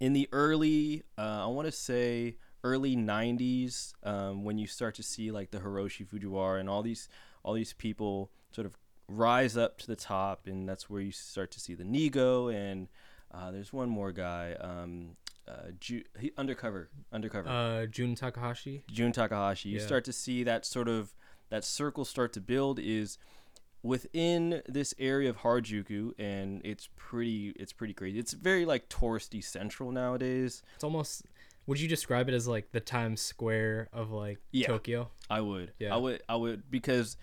[0.01, 5.03] in the early, uh, I want to say early '90s, um, when you start to
[5.03, 7.09] see like the Hiroshi Fujiwara and all these
[7.43, 8.77] all these people sort of
[9.09, 12.89] rise up to the top, and that's where you start to see the Nigo and
[13.33, 17.49] uh, there's one more guy, um, uh, Ju- he, undercover, undercover.
[17.49, 18.83] Uh, Jun Takahashi.
[18.91, 19.69] Jun Takahashi.
[19.69, 19.87] You Yeah.
[19.87, 21.15] start to see that sort of
[21.49, 23.19] that circle start to build is
[23.83, 28.19] within this area of Harajuku, and it's pretty it's pretty crazy.
[28.19, 30.63] It's very like touristy central nowadays.
[30.75, 31.25] It's almost.
[31.67, 34.67] Would you describe it as like the Times Square of like Yeah.
[34.67, 35.11] Tokyo?
[35.29, 35.95] I would, Yeah.
[35.95, 37.17] I would, I would because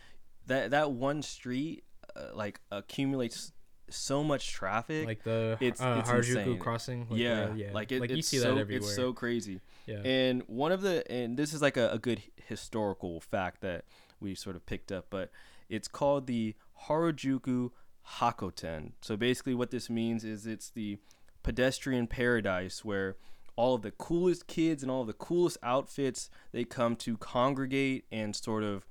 [0.46, 1.84] that that one street
[2.16, 3.52] uh, like accumulates
[3.90, 5.06] so much traffic.
[5.06, 6.60] Like the It's- uh, it's Harajuku insane.
[6.60, 7.08] crossing.
[7.10, 7.72] Like, yeah, uh, yeah.
[7.74, 8.88] like it, like it's you see so, that everywhere.
[8.88, 9.60] It's so crazy.
[9.86, 9.98] yeah.
[10.06, 13.84] And one of the and this is like a, a good historical fact that
[14.22, 15.30] we sort of picked up, but
[15.70, 16.56] it's called the
[16.88, 17.72] Harajuku
[18.20, 18.92] Hokoten.
[19.02, 20.98] So basically what this means is it's the
[21.44, 23.16] pedestrian paradise where
[23.56, 28.06] all of the coolest kids and all of the coolest outfits they come to congregate
[28.12, 28.86] and sort of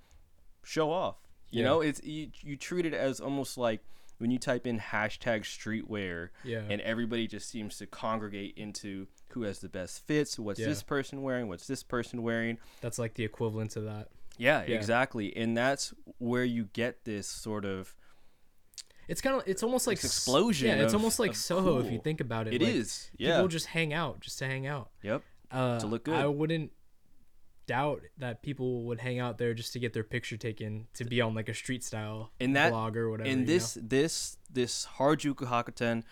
[0.65, 1.17] show off.
[1.51, 1.69] You Yeah.
[1.69, 3.81] know, it's you, you treat it as almost like
[4.19, 6.63] when you type in hashtag streetwear yeah.
[6.69, 10.67] and everybody just seems to congregate into who has the best fits what's Yeah.
[10.67, 14.09] this person wearing what's this person wearing That's like the equivalent to that.
[14.39, 14.77] Yeah, Yeah.
[14.77, 17.95] exactly and that's where you get this sort of
[19.09, 19.43] It's kind of.
[19.47, 22.55] It's almost like explosion Yeah, it's of- almost like Soho if you think about it.
[22.55, 24.91] it like, is yeah People just hang out, just to hang out.
[25.03, 26.17] yep Uh, To look good.
[26.17, 26.73] I wouldn't
[27.67, 31.21] doubt that people would hang out there just to get their picture taken to be
[31.21, 33.29] on like a street style And that- blog or whatever.
[33.29, 36.03] and you this this this Harajuku Hokoten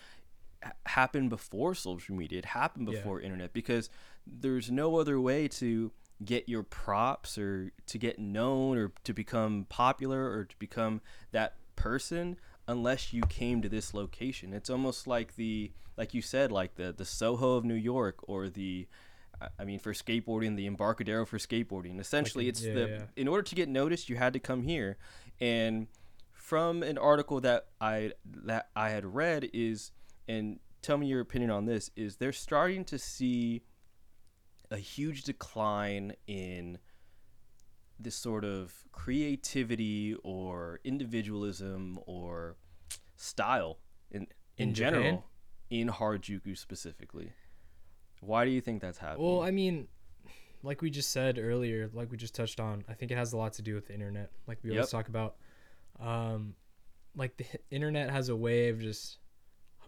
[0.87, 2.99] happened before social media it happened Yeah.
[2.99, 3.91] before internet because
[4.27, 5.93] there's no other way to
[6.25, 11.01] get your props or to get known or to become popular or to become
[11.33, 14.53] that person unless you came to this location.
[14.53, 18.49] It's almost like the like you said like the the soho of new york or
[18.49, 18.89] the
[19.59, 22.01] I- mean for skateboarding the embarcadero for skateboarding.
[22.01, 23.03] Essentially in- it's yeah, the yeah.
[23.17, 24.97] in order to get noticed you had to come here.
[25.41, 25.89] And
[26.33, 29.93] from an article that i that i had read is
[30.29, 33.63] and tell me your opinion on this is they're starting to see
[34.75, 36.79] a huge decline in
[37.99, 42.57] this sort of creativity or individualism or
[43.17, 43.79] style
[44.11, 45.23] in in, In general Japan?
[45.71, 47.33] in Harajuku specifically.
[48.21, 49.27] Why do you think that's happening?
[49.27, 49.89] Well, I mean,
[50.63, 53.37] like we just said earlier, like we just touched on, I think it has a
[53.37, 54.31] lot to do with the internet.
[54.47, 55.37] Like we always talk about,
[56.01, 56.55] um,
[57.17, 59.19] like the internet has a way of just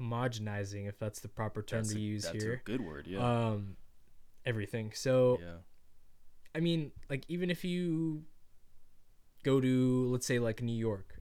[0.00, 2.54] homogenizing, if that's the proper term that's to a, use that's here.
[2.54, 3.06] a good word.
[3.06, 3.18] Yeah.
[3.20, 3.76] Um,
[4.46, 4.92] everything.
[4.94, 5.56] So yeah.
[6.54, 8.22] I mean, like even if you
[9.42, 11.20] go to let's say like New York,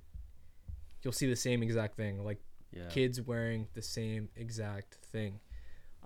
[1.04, 2.24] you'll see the same exact thing.
[2.24, 2.40] Like
[2.72, 2.88] Yeah.
[2.90, 5.40] kids wearing the same exact thing.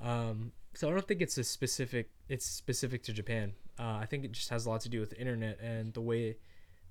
[0.02, 2.10] Um, so I don't think it's a specific.
[2.28, 3.54] It's specific to Japan.
[3.78, 6.02] Uh, I think it just has a lot to do with the internet and the
[6.02, 6.38] way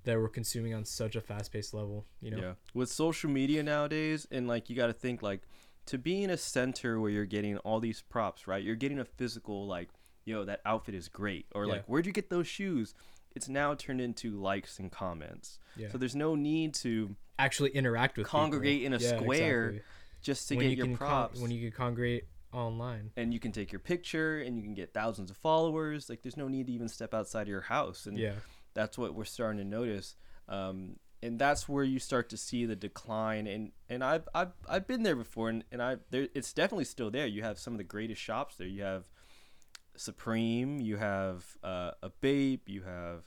[0.03, 2.05] that we're consuming on such a fast-paced level.
[2.21, 2.37] You know.
[2.39, 2.53] Yeah.
[2.73, 5.41] With social media nowadays, and like you got to think like
[5.87, 8.63] to be in a center where you're getting all these props, right?
[8.63, 9.89] You're getting a physical like,
[10.29, 11.73] yo, that outfit is great, or Yeah.
[11.73, 12.93] like, where'd you get those shoes?
[13.35, 15.59] It's now turned into likes and comments.
[15.75, 15.89] Yeah.
[15.91, 18.39] So there's no need to Actually interact with people.
[18.39, 19.81] Congregate in a Yeah, square exactly.
[20.21, 21.39] just to when get you your can con- props.
[21.39, 23.11] when you can congregate online.
[23.15, 26.09] and you can take your picture and you can get thousands of followers.
[26.09, 28.05] Like there's no need to even step outside of your house.
[28.07, 28.35] And Yeah.
[28.73, 30.15] that's what we're starting to notice.
[30.47, 33.45] Um, and that's where you start to see the decline.
[33.45, 37.11] And, and I've, I've, I've been there before and, and I, there, it's definitely still
[37.11, 37.27] there.
[37.27, 38.67] You have some of the greatest shops there.
[38.67, 39.07] You have
[39.99, 43.23] Supreme, you have uh, a Bape, you have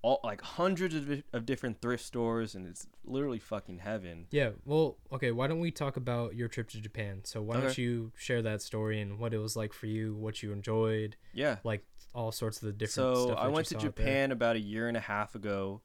[0.00, 4.26] all like hundreds of, of different thrift stores and it's literally fucking heaven.
[4.30, 7.20] Yeah, well, okay, why don't we talk about your trip to Japan?
[7.24, 10.42] So why don't you share that story and what it was like for you, what
[10.42, 11.56] you enjoyed, Yeah.
[11.62, 13.76] like all sorts of the different So stuff I went to.
[13.76, 15.82] Japan about a year and a half ago.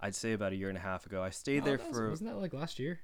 [0.00, 1.22] I'd say about a year and a half ago.
[1.22, 3.00] I stayed Oh, there was- for wasn't that like last year?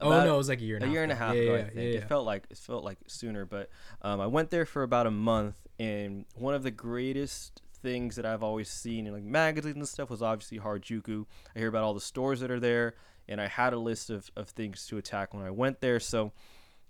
[0.00, 0.92] oh no, it was like a year and a half.
[0.94, 1.24] year and a ago.
[1.24, 1.54] half yeah, ago.
[1.56, 3.70] Yeah, I think yeah, it felt like it felt like sooner, but
[4.02, 8.26] um, I went there for about a month, and one of the greatest things that
[8.26, 11.26] I've always seen in like magazines and stuff was obviously Harajuku.
[11.54, 12.94] I hear about all the stores that are there,
[13.28, 16.00] and I had a list of, of things to attack when I went there.
[16.00, 16.32] So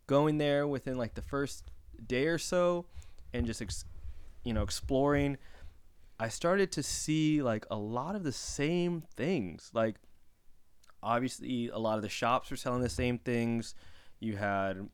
[0.07, 1.71] going there within like the first
[2.07, 2.87] day or so,
[3.33, 3.85] and just ex-
[4.45, 5.37] you know exploring,
[6.19, 9.71] I started to see like a lot of the same things.
[9.75, 9.97] Like
[11.03, 13.75] obviously a lot of the shops were selling the same things.
[14.19, 14.89] You had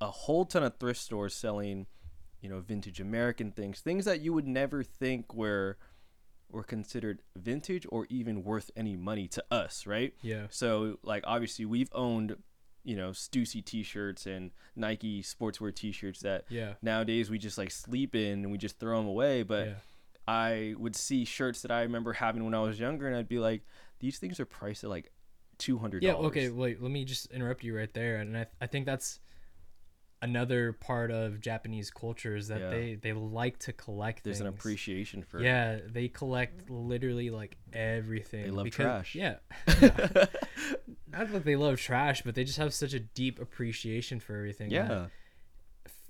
[0.00, 1.86] a whole ton of thrift stores selling,
[2.40, 5.76] you know, vintage American things, things that you would never think were
[6.50, 10.14] were considered vintage or even worth any money to us, right?
[10.20, 10.46] Yeah.
[10.50, 12.36] So like obviously we've owned,
[12.82, 16.74] you know, Stussy t-shirts and Nike sportswear t-shirts that Yeah.
[16.82, 19.74] nowadays we just like sleep in and we just throw them away, but yeah.
[20.26, 23.38] I would see shirts that I remember having when I was younger and I'd be
[23.38, 23.62] like
[24.00, 25.12] these things are priced at like
[25.58, 26.02] $200.
[26.02, 26.14] Yeah.
[26.14, 26.48] Okay.
[26.48, 26.82] Wait.
[26.82, 29.20] Let me just interrupt you right there, and I I think that's
[30.22, 32.70] another part of Japanese culture is that Yeah.
[32.70, 34.24] they they like to collect.
[34.24, 38.44] There's an appreciation for Yeah, they collect literally like everything.
[38.44, 39.14] They love because, trash.
[39.14, 39.36] Yeah.
[41.12, 44.70] Not that they love trash, but they just have such a deep appreciation for everything.
[44.70, 45.06] yeah,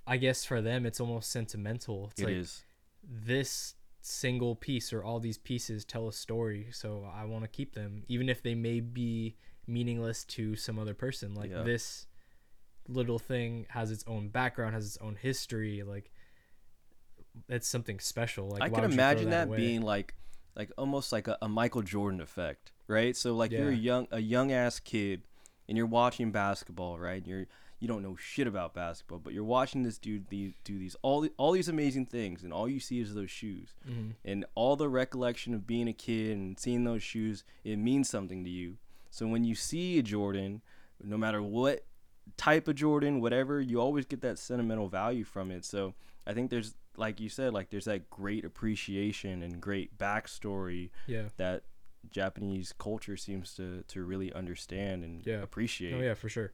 [0.07, 2.09] I guess for them it's almost sentimental.
[2.13, 2.63] It's it like is.
[3.09, 7.75] this single piece or all these pieces tell a story, so I want to keep
[7.75, 11.35] them even if they may be meaningless to some other person.
[11.35, 11.63] Like Yeah.
[11.63, 12.07] this
[12.91, 16.11] little thing has its own background, has its own history, like
[17.49, 18.49] it's something special.
[18.49, 19.57] Like I can would you throw imagine that, away?
[19.57, 20.15] being like
[20.57, 23.17] like almost like a, a Michael Jordan effect, right?
[23.17, 25.23] So like you're a young a young ass kid
[25.69, 27.25] and you're watching basketball, right?
[27.27, 27.47] You're
[27.79, 31.33] you don't know shit about basketball, but you're watching this dude do these all the-
[31.39, 34.15] all these amazing things, and all you see is those shoes, Mhm.
[34.25, 38.45] and all the recollection of being a kid and seeing those shoes, it means something
[38.45, 38.77] to you.
[39.11, 40.61] So when you see a Jordan,
[41.03, 41.85] no matter what
[42.37, 45.65] type of Jordan, whatever, you always get that sentimental value from it.
[45.65, 45.95] So
[46.27, 51.25] I think there's, like you said, like there's that great appreciation and great backstory Yeah.
[51.37, 51.63] that
[52.11, 55.43] Japanese culture seems to to really understand and Yeah.
[55.43, 55.95] appreciate.
[55.95, 56.53] Oh yeah, for sure.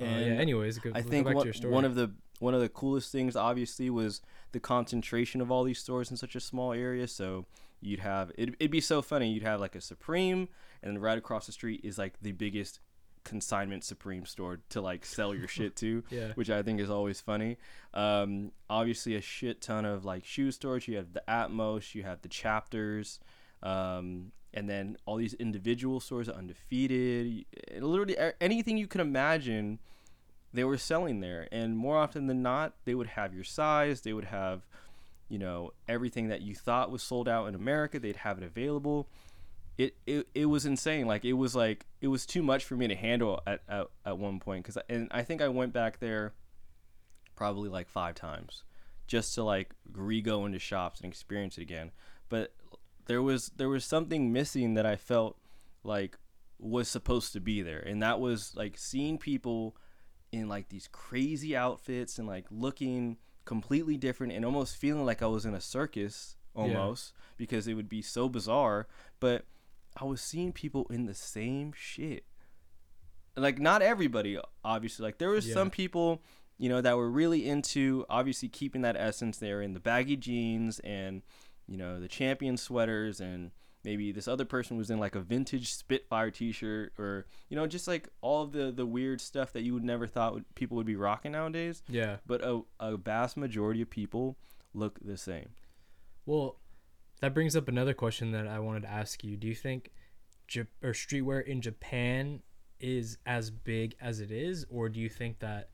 [0.00, 0.08] Uh, yeah.
[0.08, 1.72] And Anyways, go, I think one, to your story.
[1.72, 4.20] one of the one of the coolest things obviously was
[4.52, 7.08] the concentration of all these stores in such a small area.
[7.08, 7.46] So
[7.80, 9.30] you'd have it, it'd be so funny.
[9.32, 10.48] You'd have like a Supreme,
[10.82, 12.78] and then right across the street is like the biggest
[13.26, 16.02] consignment Supreme store to like sell your shit to.
[16.10, 16.32] yeah.
[16.34, 17.58] Which I think is always funny.
[17.92, 20.88] Um, obviously, a shit ton of like shoe stores.
[20.88, 23.20] You have the Atmos, you have the chapters,
[23.62, 27.44] um, and then all these individual stores, undefeated.
[27.78, 29.80] Literally anything you can imagine,
[30.52, 31.48] they were selling there.
[31.52, 34.00] And more often than not, they would have your size.
[34.02, 34.66] They would have,
[35.28, 37.98] you know, everything that you thought was sold out in America.
[37.98, 39.08] They'd have it available.
[39.78, 41.06] It, it, it was insane.
[41.06, 44.18] Like it was like it was too much for me to handle at, at, at
[44.18, 44.64] one point.
[44.64, 46.32] Cause I, and I think I went back there
[47.34, 48.64] probably like five times
[49.06, 51.90] just to like re-go into shops and experience it again.
[52.28, 52.54] But
[53.06, 55.38] there was there was something missing that I felt
[55.84, 56.18] like
[56.58, 59.76] was supposed to be there, and that was like seeing people
[60.32, 65.26] in like these crazy outfits and like looking completely different and almost feeling like I
[65.26, 68.88] was in a circus almost because it would be so bizarre.
[69.20, 69.44] But
[69.96, 72.24] I was seeing people in the same shit.
[73.36, 75.04] Like not everybody, obviously.
[75.04, 75.54] Like there was Yeah.
[75.54, 76.22] some people,
[76.58, 80.78] you know, that were really into obviously keeping that essence there in the baggy jeans
[80.80, 81.22] and
[81.66, 83.50] you know the champion sweaters and
[83.84, 87.86] maybe this other person was in like a vintage Spitfire T-shirt or you know just
[87.88, 90.86] like all of the the weird stuff that you would never thought would, people would
[90.86, 91.82] be rocking nowadays.
[91.88, 92.16] Yeah.
[92.26, 94.36] But a, a vast majority of people
[94.74, 95.50] look the same.
[96.24, 96.58] Well,
[97.20, 99.36] that brings up another question that I wanted to ask you.
[99.36, 99.90] Do you think
[100.48, 102.42] Jap- or streetwear in Japan
[102.78, 105.70] is as big as it is, or do you think that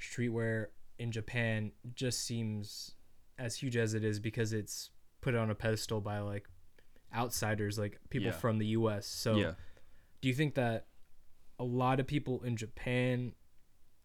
[0.00, 0.66] streetwear
[0.98, 2.94] in Japan just seems
[3.38, 6.46] as huge as it is because it's put on a pedestal by like
[7.14, 8.32] outsiders, like people Yeah.
[8.32, 9.06] from the U.S.
[9.06, 9.52] So, yeah.
[10.20, 10.86] do you think that
[11.58, 13.32] a lot of people in Japan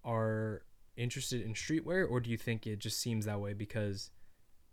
[0.04, 0.64] are
[0.96, 4.10] interested in streetwear, or do you think it just seems that way because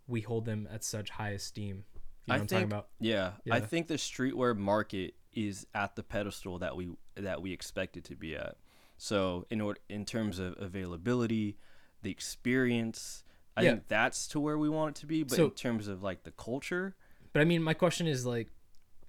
[0.07, 1.83] we hold them at such high esteem?
[2.27, 2.87] You know I what I'm talking think- about?
[2.99, 7.97] Yeah, I think the streetwear market is at the pedestal that we that we expect
[7.97, 8.55] it to be at.
[8.97, 11.57] So in order in terms of availability,
[12.01, 13.23] the experience,
[13.57, 13.71] I Yeah.
[13.71, 15.23] think that's to where we want it to be.
[15.23, 16.95] But So- in terms of like the culture,
[17.33, 18.49] But I mean, my question is like,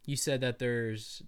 [0.04, 1.22] you said that there's,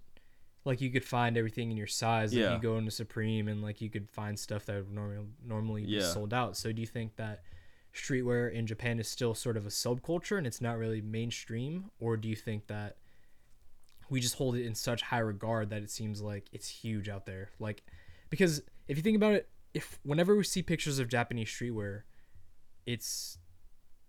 [0.65, 2.33] like, you could find everything in your size.
[2.33, 2.55] Like Yeah.
[2.55, 6.01] you go into Supreme and like you could find stuff that would normally normally be
[6.01, 6.57] sold out.
[6.57, 7.41] So do you think that
[7.93, 12.17] streetwear in Japan is still sort of a subculture and it's not really mainstream, or
[12.17, 12.97] do you think that
[14.09, 17.25] we just hold it in such high regard that it seems like it's huge out
[17.25, 17.51] there?
[17.59, 17.83] Like,
[18.29, 22.03] because if you think about it, if whenever we see pictures of Japanese streetwear,
[22.85, 23.37] it's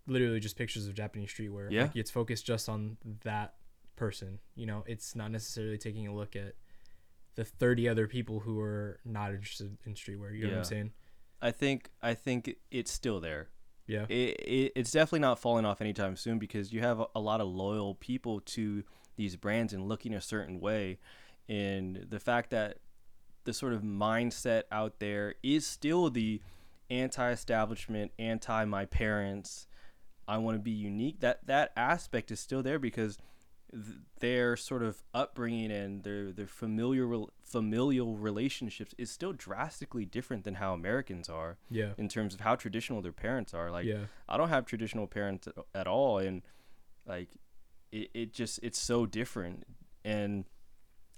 [0.07, 1.71] literally just pictures of Japanese streetwear.
[1.71, 1.83] Yeah.
[1.83, 3.53] Like it's focused just on that
[3.95, 4.39] person.
[4.55, 6.55] You know, it's not necessarily taking a look at
[7.35, 10.35] the 30 other people who are not interested in streetwear.
[10.35, 10.91] You know what I'm saying?
[11.41, 13.49] I think I think it's still there.
[13.87, 14.05] Yeah.
[14.09, 17.41] It, it, it's definitely not falling off anytime soon because you have a, a lot
[17.41, 18.83] of loyal people to
[19.17, 20.99] these brands and looking a certain way,
[21.49, 22.77] and the fact that
[23.43, 26.41] the sort of mindset out there is still the
[26.89, 29.67] anti-establishment, anti my parents.
[30.27, 31.19] I want to be unique.
[31.19, 33.17] That that aspect is still there because
[33.71, 37.07] th- their sort of upbringing and their their familiar
[37.43, 41.91] familial relationships is still drastically different than how Americans are Yeah.
[41.97, 43.71] in terms of how traditional their parents are.
[43.71, 44.05] Like yeah.
[44.29, 46.41] I don't have traditional parents at, at all, and
[47.05, 47.29] like
[47.91, 49.65] it, it just it's so different.
[50.05, 50.45] And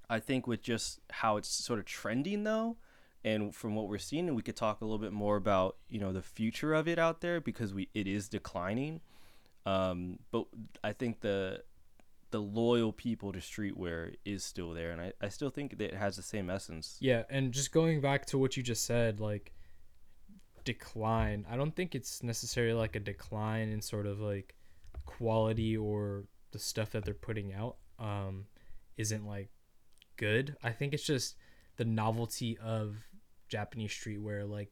[0.09, 2.77] I think with just how it's sort of trending though,
[3.23, 5.99] and from what we're seeing, and we could talk a little bit more about you
[5.99, 9.01] know the future of it out there because we it is declining.
[9.65, 10.45] Um, but
[10.83, 11.63] I think the
[12.33, 15.95] the loyal people to streetwear is still there, and I, I still think that it
[15.95, 16.97] has the same essence.
[16.99, 19.53] Yeah, and just going back to what you just said, like
[20.65, 21.45] decline.
[21.49, 24.55] I don't think it's necessarily like a decline in sort of like
[25.05, 28.45] quality or the stuff that they're putting out um
[28.97, 29.49] isn't like
[30.17, 30.55] good.
[30.63, 31.35] I think it's just
[31.77, 32.95] the novelty of
[33.49, 34.71] Japanese streetwear like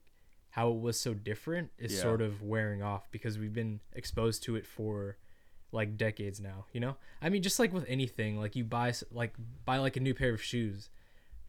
[0.51, 2.01] how it was so different is Yeah.
[2.01, 5.17] sort of wearing off because we've been exposed to it for
[5.71, 6.95] like decades now, you know?
[7.21, 9.33] I mean just like with anything, like you buy like
[9.65, 10.89] buy like a new pair of shoes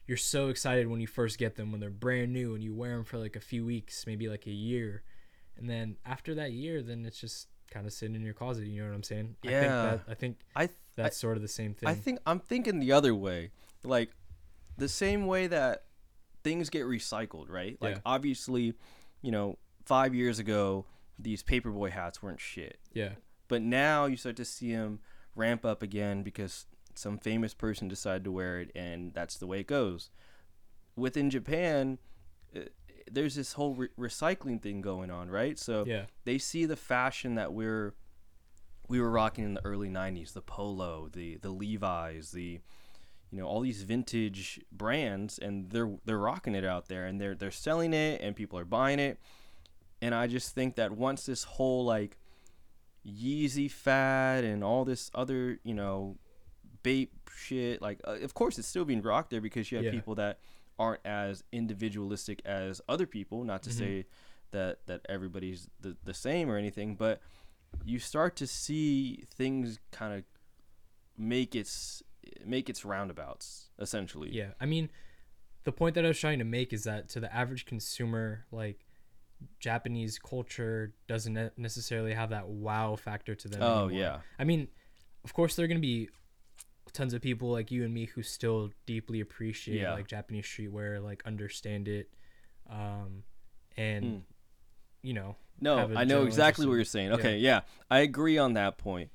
[0.05, 2.93] you're so excited when you first get them when they're brand new and you wear
[2.95, 5.01] them for like a few weeks maybe like a year
[5.57, 8.81] and then after that year then it's just kind of sitting in your closet you
[8.81, 9.81] know what i'm saying i think Yeah.
[9.85, 12.79] that i think I th- that's sort of the same thing I think I'm thinking
[12.81, 13.51] the other way.
[13.85, 14.09] Like
[14.77, 15.85] the same way that
[16.43, 17.77] things get recycled, right?
[17.79, 18.01] Like Yeah.
[18.05, 18.73] obviously,
[19.21, 20.85] you know, 5 years ago
[21.17, 22.77] these paperboy hats weren't shit.
[22.93, 23.13] yeah
[23.53, 24.99] But now you start to see them
[25.35, 29.59] ramp up again because some famous person decided to wear it and that's the way
[29.59, 30.09] it goes.
[30.95, 31.99] Within Japan,
[32.55, 32.61] uh,
[33.11, 35.59] there's this whole re- recycling thing going on, right?
[35.59, 37.93] So yeah they see the fashion that we're
[38.87, 42.59] we were rocking in the early 90s the polo the the levi's the
[43.29, 47.35] you know all these vintage brands and they're they're rocking it out there and they're
[47.35, 49.19] they're selling it and people are buying it
[50.01, 52.17] and i just think that once this whole like
[53.05, 56.17] yeezy fad and all this other you know
[56.83, 59.91] bape shit like uh, of course it's still being rocked there because you have Yeah.
[59.91, 60.39] people that
[60.79, 63.73] aren't as individualistic as other people not to Mhm.
[63.73, 64.05] say
[64.51, 67.19] that that everybody's the, the same or anything but
[67.83, 70.23] you start to see things kind of
[71.17, 72.03] make its
[72.45, 74.89] make its roundabouts essentially yeah i mean
[75.63, 78.82] the point that i was trying to make is that to the average consumer like
[79.59, 83.91] japanese culture doesn't necessarily have that wow factor to them oh anymore.
[83.91, 84.67] yeah I mean,
[85.23, 86.09] of course, there are going to be
[86.91, 89.93] tons of people like you and me who still deeply appreciate Yeah.
[89.93, 92.09] like Japanese streetwear, like understand it,
[92.69, 93.23] um,
[93.77, 94.17] and Hmm.
[95.01, 97.13] you know, No, I know exactly what you're saying.
[97.13, 97.61] Okay, yeah.
[97.89, 99.11] I agree on that point.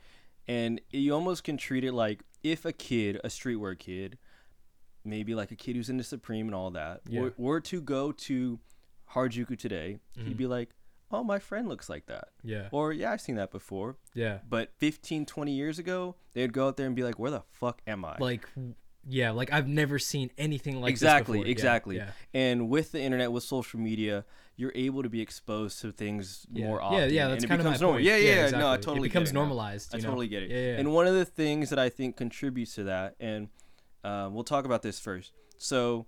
[0.49, 4.19] And you almost can treat it like if a kid, a streetwear kid,
[5.05, 7.21] maybe like a kid who's into Supreme and all that, Yeah.
[7.21, 8.59] were, were to go to
[9.15, 10.27] Harajuku today, Mhm.
[10.29, 10.71] he'd be like,
[11.11, 12.29] oh, my friend looks like that.
[12.43, 13.97] yeah, Or, yeah, I've seen that before.
[14.15, 17.43] yeah, But 15, 20 years ago, they'd go out there and be like, where the
[17.53, 18.17] fuck am I?
[18.19, 18.47] like
[19.11, 21.47] yeah, like I've never seen anything like exactly, this before.
[21.47, 21.97] Yeah, exactly.
[21.97, 26.45] Yeah, And with the internet, with social media, you're able to be exposed to things
[26.53, 26.67] yeah.
[26.67, 27.15] more yeah, often.
[27.15, 27.95] yeah, and that's it kind of my becomes normal.
[27.99, 28.05] point.
[28.05, 28.33] Yeah, yeah, yeah.
[28.45, 28.59] exactly.
[28.59, 29.95] No, I totally It get it normalized.
[29.95, 30.09] I you know?
[30.11, 30.51] totally get it.
[30.51, 30.79] Yeah, yeah.
[30.81, 33.49] And one of the things that I think contributes to that, and
[34.05, 35.33] uh, we'll talk about this first.
[35.57, 36.07] So,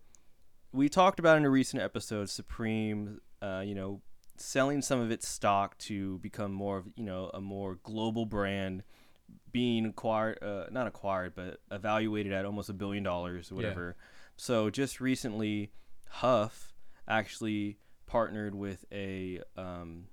[0.73, 4.01] we talked about in a recent episode, Supreme, uh, you know,
[4.37, 8.83] selling some of its stock to become more of, you know, a more global brand,
[9.53, 13.97] being acquired, uh, not acquired, but evaluated at almost a billion dollars or whatever.
[14.37, 15.73] So, just recently,
[16.09, 16.73] Huff
[17.07, 20.05] actually partnered with a, um,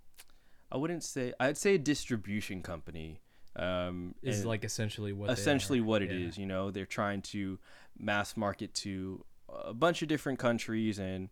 [0.72, 3.22] I wouldn't say, I'd say a distribution company.
[3.56, 6.38] Um, is like essentially what they essentially what it is.
[6.38, 6.42] Yeah.
[6.42, 7.58] You know, they're trying to
[7.98, 9.26] mass market to
[9.66, 11.30] a bunch of different countries and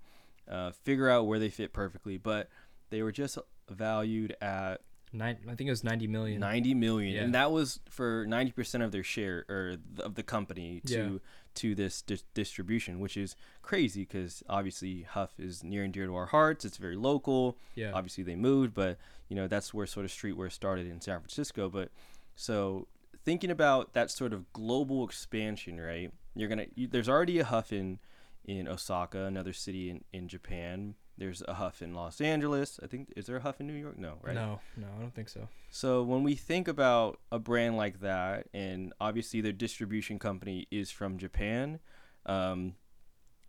[0.50, 2.18] uh, figure out where they fit perfectly.
[2.18, 2.50] But
[2.90, 3.38] they were just
[3.70, 4.82] valued at
[5.14, 6.42] Nine, I think it was ninety million.
[6.42, 7.22] 90 million, Yeah.
[7.24, 10.94] and that was for 90 percent of their share or th- of the company to
[11.14, 11.18] Yeah.
[11.54, 16.16] to this dis- distribution, which is crazy because obviously Huff is near and dear to
[16.16, 16.66] our hearts.
[16.66, 18.98] It's very local Yeah, obviously they moved but
[19.30, 21.92] you know that's where sort of streetwear started in san francisco but
[22.36, 22.88] so
[23.24, 27.72] thinking about that sort of global expansion right you're gonna you, there's already a huff
[27.72, 28.00] in
[28.46, 33.12] in osaka another city in, in japan there's a huff in los angeles i think
[33.16, 35.48] is there a huff in new york no right No, no, I don't think so.
[35.70, 40.92] so when we think about a brand like that, and obviously their distribution company is
[40.92, 41.80] from Japan,
[42.26, 42.76] um,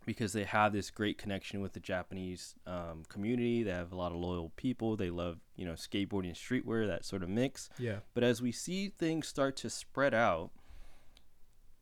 [0.05, 3.61] because they have this great connection with the Japanese um, community.
[3.63, 4.95] They have a lot of loyal people.
[4.95, 7.69] They love you know skateboarding and streetwear, that sort of mix.
[7.77, 10.51] Yeah, But as we see things start to spread out,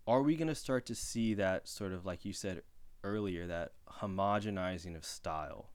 [0.07, 2.61] are we going to start to see that sort of like you said
[3.05, 5.69] earlier, that homogenizing of style,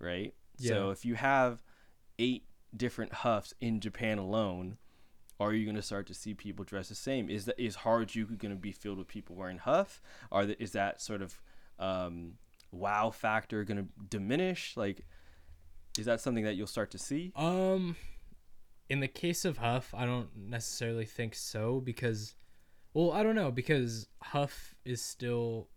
[0.00, 0.34] right?
[0.68, 1.62] So if you have
[2.18, 2.44] eight
[2.76, 4.78] different huffs in Japan alone,
[5.38, 7.30] are you going to start to see people dress the same?
[7.30, 10.02] Is that is Harajuku going to be filled with people wearing Huff?
[10.30, 11.40] Are the, is that sort of
[11.78, 12.34] um,
[12.72, 14.76] wow factor going to diminish?
[14.76, 15.06] Like,
[15.98, 17.32] is that something that you'll start to see?
[17.36, 17.96] Um,
[18.90, 22.34] in the case of Huff, I don't necessarily think so because,
[22.92, 25.68] well, I don't know because Huff is still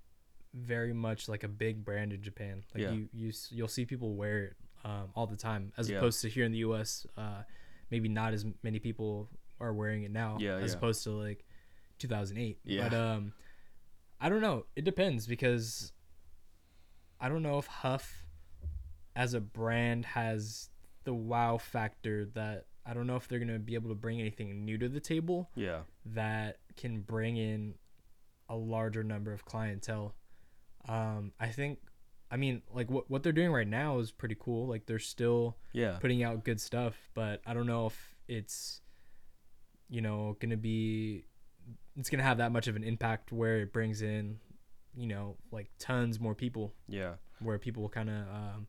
[0.54, 2.64] very much like a big brand in Japan.
[2.74, 2.92] Like Yeah.
[2.92, 4.54] you you you'll see people wear it
[4.86, 5.98] um, all the time, as Yeah.
[5.98, 7.08] opposed to here in the U.S.
[7.18, 7.44] Uh,
[7.90, 9.30] maybe not as many people
[9.60, 10.78] are wearing it now, Yeah, as yeah.
[10.78, 11.46] opposed to like
[12.00, 12.60] 2008.
[12.66, 12.90] Yeah.
[12.90, 13.34] But um,
[14.20, 14.66] I don't know.
[14.76, 15.94] It depends because
[17.20, 18.26] I don't know if Huff
[19.16, 20.70] as a brand has
[21.06, 24.66] the wow factor that I don't know if they're gonna be able to bring anything
[24.66, 27.76] new to the table Yeah, that can bring in
[28.50, 30.16] a larger number of clientele.
[30.88, 31.80] Um, I think,
[32.32, 34.68] I mean, like what what they're doing right now is pretty cool.
[34.68, 38.82] Like they're still yeah, putting out good stuff, but I don't know if it's,
[39.90, 41.26] you know, gonna be,
[41.96, 44.40] it's gonna have that much of an impact where it brings in,
[44.96, 47.14] you know, like tons more people, yeah.
[47.40, 48.68] where people will kind of um,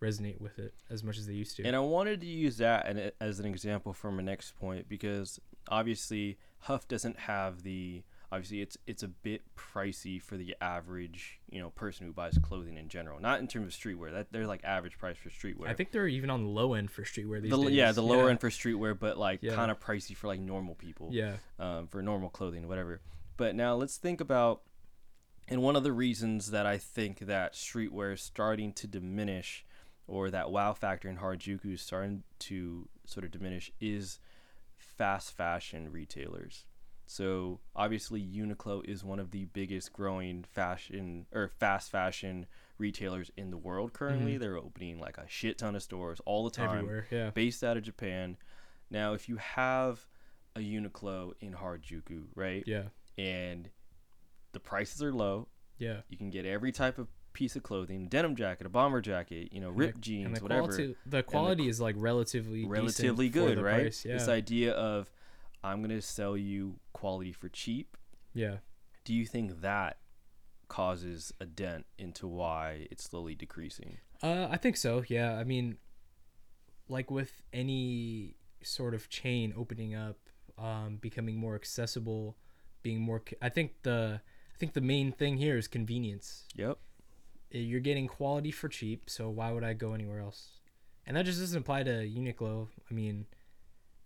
[0.00, 1.64] resonate with it as much as they used to.
[1.64, 6.38] And I wanted to use that as an example for my next point because obviously
[6.60, 8.02] Huff doesn't have the
[8.32, 12.76] obviously it's it's a bit pricey for the average you know person who buys clothing
[12.76, 13.20] in general.
[13.20, 14.12] Not in terms of streetwear.
[14.12, 15.68] That they're like average price for streetwear.
[15.68, 17.70] I think they're even on the low end for streetwear these the, days.
[17.72, 19.54] yeah, the lower end for streetwear, but like Yeah.
[19.54, 21.08] kind of pricey for like normal people.
[21.12, 21.36] Yeah.
[21.58, 23.00] um, for normal clothing, whatever.
[23.36, 24.62] But now let's think about,
[25.48, 29.64] and one of the reasons that I think that streetwear is starting to diminish,
[30.06, 34.18] or that wow factor in Harajuku is starting to sort of diminish, is
[34.76, 36.64] fast fashion retailers.
[37.06, 42.46] So obviously Uniqlo is one of the biggest growing fashion or fast fashion
[42.78, 44.34] retailers in the world currently.
[44.36, 44.38] Mhm.
[44.40, 47.06] They're opening like a shit ton of stores all the time Everywhere.
[47.10, 47.30] Yeah.
[47.30, 48.36] based out of Japan.
[48.90, 50.06] Now, if you have
[50.56, 52.88] a Uniqlo in Harajuku, right, Yeah.
[53.18, 53.70] and
[54.52, 55.48] the prices are low,
[55.78, 56.02] Yeah.
[56.08, 59.60] you can get every type of piece of clothing, denim jacket, a bomber jacket, you
[59.60, 63.58] know, ripped the- jeans, and the whatever, quality, the quality is like relatively relatively good,
[63.58, 63.82] right?
[63.82, 64.14] price, Yeah.
[64.14, 65.10] This idea of
[65.64, 67.98] I'm gonna sell you quality for cheap.
[68.32, 68.56] yeah.
[69.04, 69.98] Do you think that
[70.68, 73.98] causes a dent into why it's slowly decreasing?
[74.22, 75.04] Uh, I think so.
[75.08, 75.34] Yeah.
[75.34, 75.76] I mean,
[76.88, 80.16] like with any sort of chain opening up,
[80.56, 82.38] um, becoming more accessible,
[82.82, 83.22] being more.
[83.42, 84.22] I think the
[84.54, 86.44] I think the main thing here is convenience.
[86.54, 86.78] Yep.
[87.50, 90.52] You're getting quality for cheap, so why would I go anywhere else?
[91.06, 92.68] And that just doesn't apply to Uniqlo.
[92.90, 93.26] I mean,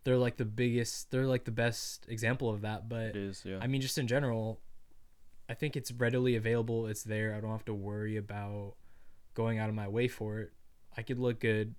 [0.09, 1.11] they're like the biggest.
[1.11, 2.89] They're like the best example of that.
[2.89, 3.59] But It is, yeah.
[3.61, 4.59] I mean, just in general,
[5.51, 6.87] I think it's readily available.
[6.87, 7.35] It's there.
[7.35, 8.77] I don't have to worry about
[9.35, 10.53] going out of my way for it.
[10.97, 11.75] I could look good.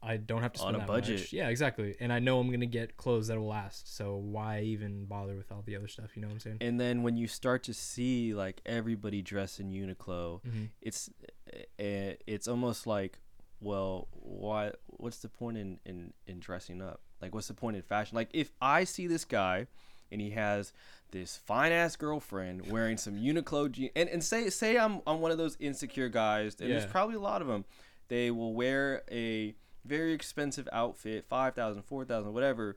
[0.00, 1.18] I don't have to spend On a budget.
[1.18, 1.32] Much.
[1.32, 1.96] Yeah, exactly.
[1.98, 3.92] And I know I'm gonna get clothes that will last.
[3.96, 6.10] So why even bother with all the other stuff?
[6.14, 6.58] You know what I'm saying?
[6.60, 11.10] and then when you start to see like everybody dressed in Uniqlo, hmm it's
[11.52, 13.18] uh, it's almost like
[13.60, 17.82] well why what's the point in, in in dressing up like what's the point in
[17.82, 19.66] fashion like if i see this guy
[20.10, 20.72] and he has
[21.10, 25.30] this fine ass girlfriend wearing some uniqlo jeans and, and say say i'm i'm one
[25.30, 27.64] of those insecure guys and there's probably a lot of them
[28.08, 29.54] they will wear a
[29.84, 32.76] very expensive outfit 5000 4000 whatever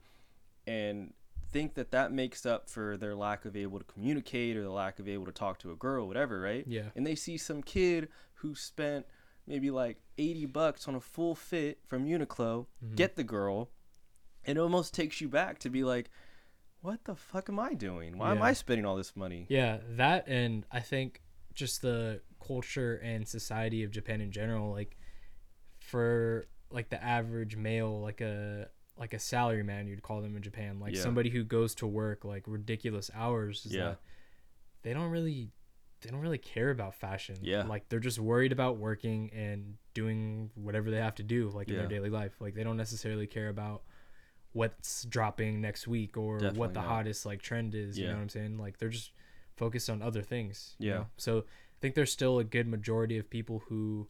[0.67, 1.13] and
[1.51, 4.99] think that that makes up for their lack of able to communicate or the lack
[4.99, 6.83] of able to talk to a girl whatever right Yeah.
[6.95, 9.05] and they see some kid who spent
[9.45, 12.95] maybe like 80 bucks on a full fit from Uniqlo Mhm.
[12.95, 13.69] get the girl
[14.45, 16.09] it almost takes you back to be like
[16.81, 20.27] what the fuck am I doing why am I spending all this money Yeah, that
[20.27, 21.21] and I think
[21.53, 24.97] just the culture and society of Japan in general, like
[25.79, 30.41] for like the average male, like a like a salary man, you'd call them in
[30.41, 31.01] Japan, like Yeah.
[31.01, 33.65] somebody who goes to work like ridiculous hours.
[33.65, 33.83] Is Yeah.
[33.89, 33.99] that
[34.83, 35.51] they don't really
[36.01, 37.37] they don't really care about fashion.
[37.41, 37.63] Yeah.
[37.63, 41.73] like they're just worried about working and doing whatever they have to do, like in
[41.75, 41.79] Yeah.
[41.81, 42.39] their daily life.
[42.39, 43.83] Like they don't necessarily care about
[44.53, 46.89] what's dropping next week or Definitely what the not.
[46.89, 47.97] hottest like trend is.
[47.97, 48.57] You know what I'm saying?
[48.57, 49.11] Like they're just
[49.55, 50.75] focused on other things.
[50.79, 50.95] you Yeah.
[50.95, 51.07] know?
[51.17, 54.07] So I think there's still a good majority of people who,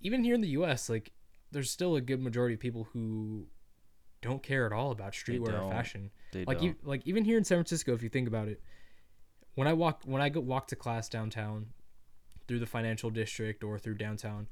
[0.00, 1.12] even here in the U.S., like
[1.52, 3.46] there's still a good majority of people who
[4.22, 6.10] don't care at all about streetwear or fashion.
[6.32, 8.60] they Like don't you, like even here in San Francisco, if you think about it,
[9.54, 11.66] when I walk when I go walk to class downtown,
[12.48, 14.48] through the financial district or through downtown,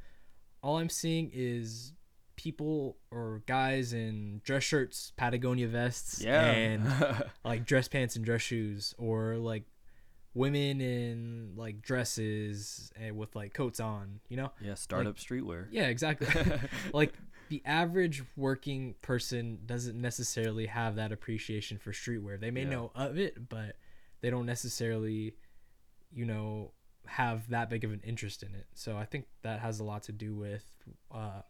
[0.63, 1.93] all I'm seeing is
[2.37, 8.43] people or guys in dress shirts, Patagonia vests, yeah and like dress pants and dress
[8.43, 9.65] shoes or like
[10.35, 14.51] women in like dresses and with like coats on, you know?
[14.61, 15.67] Yeah, startup streetwear.
[15.71, 16.27] Yeah, exactly.
[16.93, 17.15] like
[17.51, 22.41] the average working person doesn't necessarily have that appreciation for streetwear.
[22.41, 22.71] They may Yeah.
[22.71, 23.77] know of it, but
[24.23, 25.35] they don't necessarily,
[26.13, 26.73] you know,
[27.07, 28.67] have that big of an interest in it.
[28.75, 30.65] So I think that has a lot to do with
[31.13, 31.43] uh,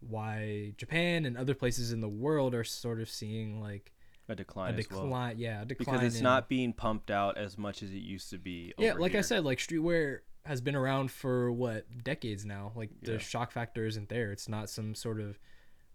[0.00, 3.92] why Japan and other places in the world are sort of seeing like
[4.28, 5.02] a a decline as well.
[5.02, 5.38] decline.
[5.38, 5.96] Yeah, a decline.
[5.96, 8.72] Because it's in- not being pumped out as much as it used to be.
[8.78, 12.72] Yeah, like I said, like streetwear has been around for what decades now.
[12.74, 13.18] Like the Yeah.
[13.18, 14.32] shock factor isn't there.
[14.32, 15.38] It's not some sort of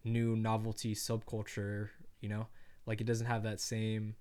[0.04, 1.90] new novelty subculture.
[2.22, 2.48] You know,
[2.86, 4.16] like it doesn't have that same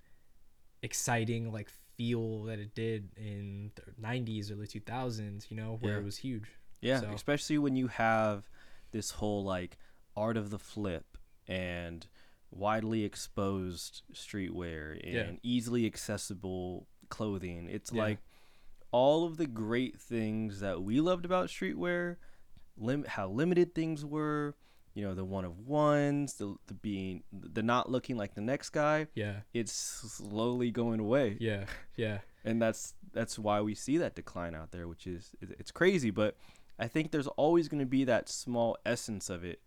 [0.81, 5.49] exciting like feel that it did in the '90s, early 2000s.
[5.49, 5.99] You know, where Yeah.
[5.99, 6.45] it was huge.
[6.81, 8.49] Yeah, So- especially when you have
[8.95, 9.77] this whole like
[10.15, 11.17] art of the flip
[11.49, 12.07] and
[12.49, 15.31] widely exposed streetwear and Yeah.
[15.43, 17.67] easily accessible clothing.
[17.69, 18.01] It's Yeah.
[18.03, 18.19] like
[18.91, 22.15] all of the great things that we loved about streetwear,
[22.77, 24.55] lim- how limited things were,
[24.93, 28.69] you know, the one of ones, the, the being the not looking like the next
[28.69, 31.65] guy, Yeah, it's slowly going away yeah,
[31.97, 36.11] yeah, and that's that's why we see that decline out there which is it's crazy
[36.11, 36.37] but
[36.79, 39.61] i think there's always going to be that small essence of it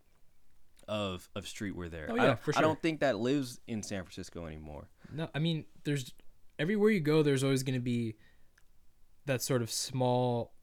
[0.87, 3.83] of of streetwear there Oh, I, yeah, don't- for I don't think that lives in
[3.83, 6.13] san francisco anymore No, I mean, there's
[6.57, 8.15] everywhere you go, there's always going to be
[9.25, 10.53] that sort of small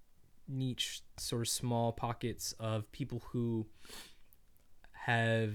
[0.48, 3.66] niche, sort of small pockets of people who
[5.06, 5.54] have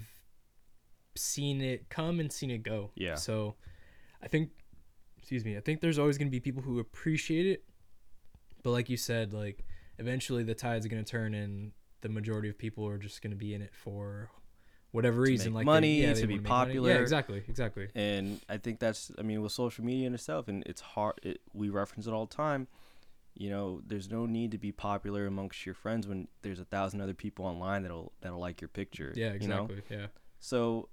[1.16, 2.92] seen it come and seen it go.
[2.96, 3.16] Yeah.
[3.16, 3.56] So
[4.24, 4.50] I think,
[5.18, 7.64] excuse me, I think there's always going to be people who appreciate it.
[8.64, 9.66] But like you said, like
[10.00, 11.72] eventually the tide's going to turn and
[12.02, 14.30] the majority of people are just going to be in it for
[14.92, 15.54] whatever reason.
[15.54, 16.48] like money, they, yeah, to be money.
[16.48, 16.90] popular.
[16.92, 17.44] Yeah, exactly.
[17.48, 17.88] Exactly.
[17.96, 21.40] and i think that's i mean with social media in itself and it's hard it,
[21.54, 22.68] we reference it all the time
[23.36, 27.00] you know there's no need to be popular amongst your friends when there's a thousand
[27.00, 29.64] other people online that'll that'll like your picture Yeah, you know?
[29.66, 29.98] exactly.
[29.98, 30.08] Yeah.
[30.40, 30.90] So,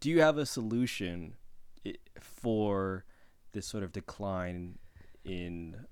[0.00, 1.34] do you have a solution
[2.20, 3.04] for
[3.52, 4.78] this sort of decline
[5.24, 5.86] in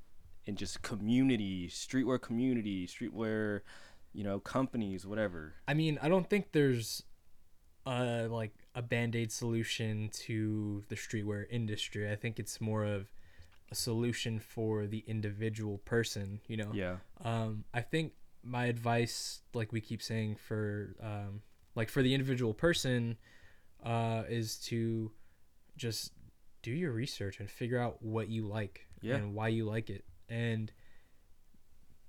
[0.47, 3.61] in just community, streetwear community, streetwear,
[4.13, 5.55] you know, companies, whatever?
[5.69, 7.03] I mean, I don't think there's
[7.85, 12.11] uh like a band-aid solution to the streetwear industry.
[12.11, 13.07] I think it's more of
[13.71, 16.71] a solution for the individual person, you know.
[16.73, 16.97] Yeah.
[17.25, 21.43] Um I think my advice like we keep saying for um
[21.75, 23.17] like for the individual person
[23.85, 25.11] uh is to
[25.77, 26.13] just
[26.63, 29.17] do your research and figure out what you like Yeah.
[29.17, 30.73] and why you like it and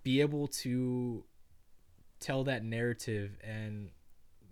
[0.03, 1.24] be able to
[2.20, 3.89] tell that narrative and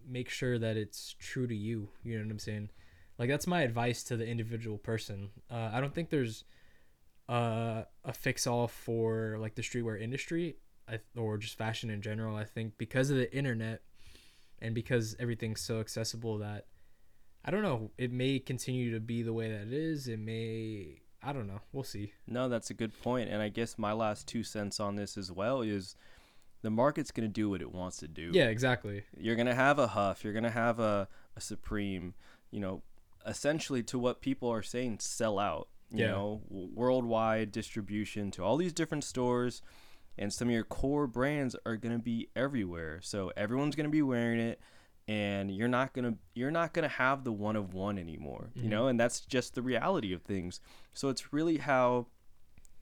[0.07, 2.70] make sure that it's true to you you know what i'm saying?
[3.18, 5.30] Like that's my advice to the individual person.
[5.49, 6.43] Uh, i don't think there's
[7.28, 10.57] uh, a fix all for like the streetwear industry
[11.18, 12.36] or just fashion in general.
[12.36, 13.82] I think because of the internet
[14.59, 16.68] and because everything's so accessible that
[17.43, 20.07] i don't know it may continue to be the way that it is.
[20.07, 23.30] It may i don't know we'll see No, that's a good point.
[23.30, 25.95] And I guess my last two cents on this as well is
[26.61, 28.32] the market's going to do what it wants to do.
[28.34, 32.13] yeah exactly You're going to have a Huff, you're going to have a, a Supreme,
[32.51, 32.82] you know,
[33.26, 35.67] essentially to what people are saying, sell out.
[35.91, 36.11] You Yeah.
[36.11, 39.61] know, worldwide distribution to all these different stores,
[40.17, 42.99] and some of your core brands are going to be everywhere.
[43.01, 44.59] So everyone's going to be wearing it,
[45.08, 48.49] and you're not gonna you're not gonna have the one of one anymore.
[48.56, 48.70] You Mhm.
[48.70, 50.60] know, and that's just the reality of things.
[50.93, 52.08] So it's really how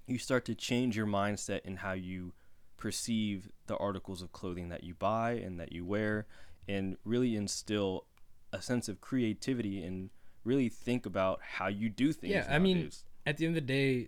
[0.07, 2.33] you start to change your mindset and how you
[2.77, 6.27] perceive the articles of clothing that you buy and that you wear
[6.67, 8.05] and really instill
[8.51, 10.09] a sense of creativity and
[10.43, 12.33] really think about how you do things.
[12.33, 12.91] Yeah, I mean,
[13.25, 14.07] at the end of the day,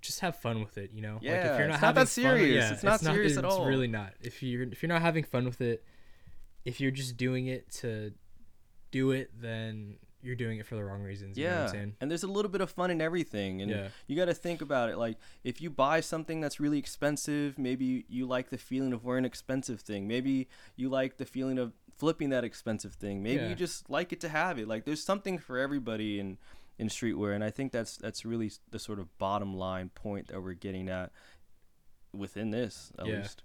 [0.00, 0.90] just have fun with it.
[0.92, 2.64] You know, like Yeah, if you're not it's not having that serious.
[2.64, 3.66] Fun, It's not serious at it's all.
[3.66, 4.14] really not.
[4.20, 5.84] If you're if you're not having fun with it,
[6.64, 8.12] if you're just doing it to
[8.90, 11.36] do it, then you're doing it for the wrong reasons.
[11.36, 13.88] You yeah, and there's a little bit of fun in everything, and Yeah.
[14.06, 14.96] you got to think about it.
[14.96, 19.22] Like if you buy something that's really expensive, maybe you like the feeling of wearing
[19.22, 20.06] an expensive thing.
[20.06, 23.22] Maybe you like the feeling of flipping that expensive thing.
[23.22, 23.48] Maybe Yeah.
[23.48, 24.68] you just like it to have it.
[24.68, 26.38] Like there's something for everybody in
[26.78, 30.40] in streetwear, and I think that's that's really the sort of bottom line point that
[30.40, 31.10] we're getting at
[32.12, 33.16] within this at Yeah.
[33.18, 33.42] least.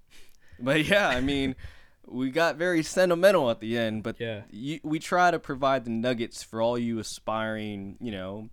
[0.60, 1.56] But yeah, I mean,
[2.10, 4.42] we got very sentimental at the end, but Yeah.
[4.50, 8.50] you, we try to provide the nuggets for all you aspiring, you know,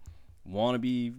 [0.48, 1.14] wannabe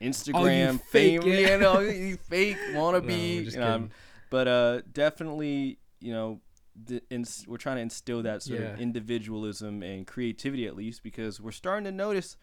[0.00, 1.50] Instagram fake, fame, yeah.
[1.54, 3.36] you know, you fake wannabe.
[3.36, 3.88] we're just you know,
[4.30, 6.40] but uh, definitely, you know,
[6.86, 8.66] the, ins- we're trying to instill that sort Yeah.
[8.68, 12.36] of individualism and creativity at least because we're starting to notice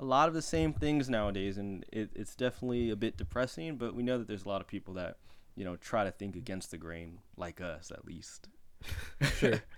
[0.00, 3.76] a lot of the same things nowadays, and it, it's definitely a bit depressing.
[3.76, 5.16] But we know that there's a lot of people that
[5.54, 8.48] you know try to think against the grain, like us at least.
[9.38, 9.62] Sure.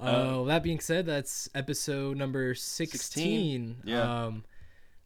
[0.00, 2.98] Uh, that being said, that's episode number 16.
[2.98, 4.24] 16, yeah.
[4.24, 4.44] Um,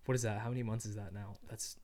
[0.05, 0.38] what is that?
[0.40, 1.34] How many months is that now?
[1.50, 1.76] That's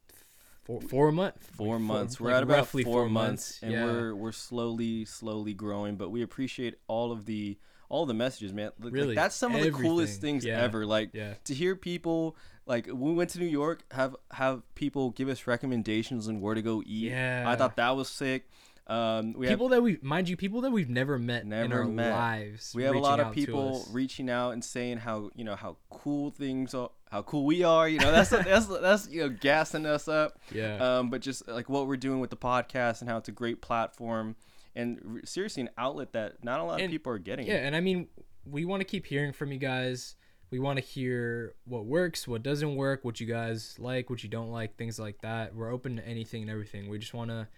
[0.65, 1.45] four, four months.
[1.57, 2.21] Four months.
[2.21, 3.85] We're like at about roughly four, months, and yeah.
[3.85, 5.97] we're we're slowly, slowly growing.
[5.97, 7.59] But we appreciate all of the
[7.89, 8.71] all the messages, man.
[8.79, 10.61] Like, Really, that's some of the coolest things Yeah.
[10.63, 10.85] ever.
[10.87, 11.35] Like Yeah.
[11.45, 15.47] to hear people like when we went to New York, have have people give us
[15.47, 17.11] recommendations on where to go eat.
[17.11, 17.45] Yeah.
[17.47, 18.49] I thought that was sick.
[18.89, 21.85] Um, we have people that we, mind you, people that we've never met in our
[21.85, 22.11] met.
[22.11, 22.73] lives.
[22.75, 26.31] we have a lot of people reaching out and saying how you know how cool
[26.31, 27.87] things are, how cool we are.
[27.89, 30.39] You know that's that's that's you know gassing us up.
[30.53, 30.77] Yeah.
[30.99, 33.61] um, but just like what we're doing with the podcast and how it's a great
[33.61, 34.37] platform
[34.75, 37.47] and re- seriously an outlet that not a lot of And- people are getting.
[37.47, 38.09] Yeah, and I mean,
[38.47, 40.15] we want to keep hearing from you guys.
[40.51, 44.31] We want to hear what works, what doesn't work, what you guys like, what you
[44.31, 45.55] don't like, things like that.
[45.55, 46.89] We're open to anything and everything.
[46.89, 47.49] We just want to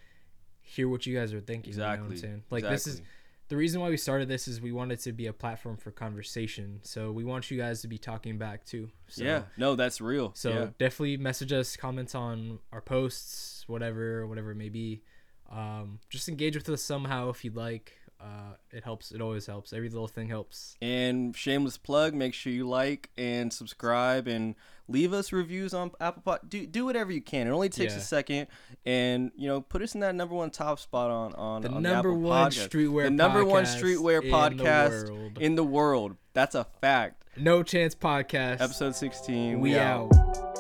[0.71, 1.73] hear what you guys are thinking.
[1.73, 2.15] You know exactly.
[2.15, 2.43] I'm saying?
[2.51, 3.03] Like this is
[3.49, 6.79] the reason why we started this is we wanted to be a platform for conversation.
[6.83, 8.91] So we want you guys to be talking back too.
[9.09, 9.43] So, yeah.
[9.57, 10.31] No, that's real.
[10.35, 10.67] So yeah.
[10.79, 15.03] definitely message us, comment on our posts, whatever, whatever it may be.
[15.51, 17.95] Um, just engage with us somehow if you'd like.
[18.23, 19.13] Uh, it helps.
[19.13, 19.73] It always helps.
[19.73, 20.77] Every little thing helps.
[20.83, 24.55] And shameless plug, make sure you like and subscribe and
[24.89, 26.41] leave us reviews on Apple Pod.
[26.49, 27.47] Do do whatever you can.
[27.47, 28.49] It only takes a second,
[28.85, 31.83] and you know, put us in that number one top spot on on The on
[31.83, 32.69] number the Apple one podcast.
[32.69, 35.39] streetwear the number one podcast streetwear in the podcast world.
[35.39, 36.17] in the world.
[36.35, 37.25] That's a fact.
[37.39, 38.61] No Chance Podcast.
[38.61, 39.61] Episode sixteen.
[39.61, 40.60] we we out.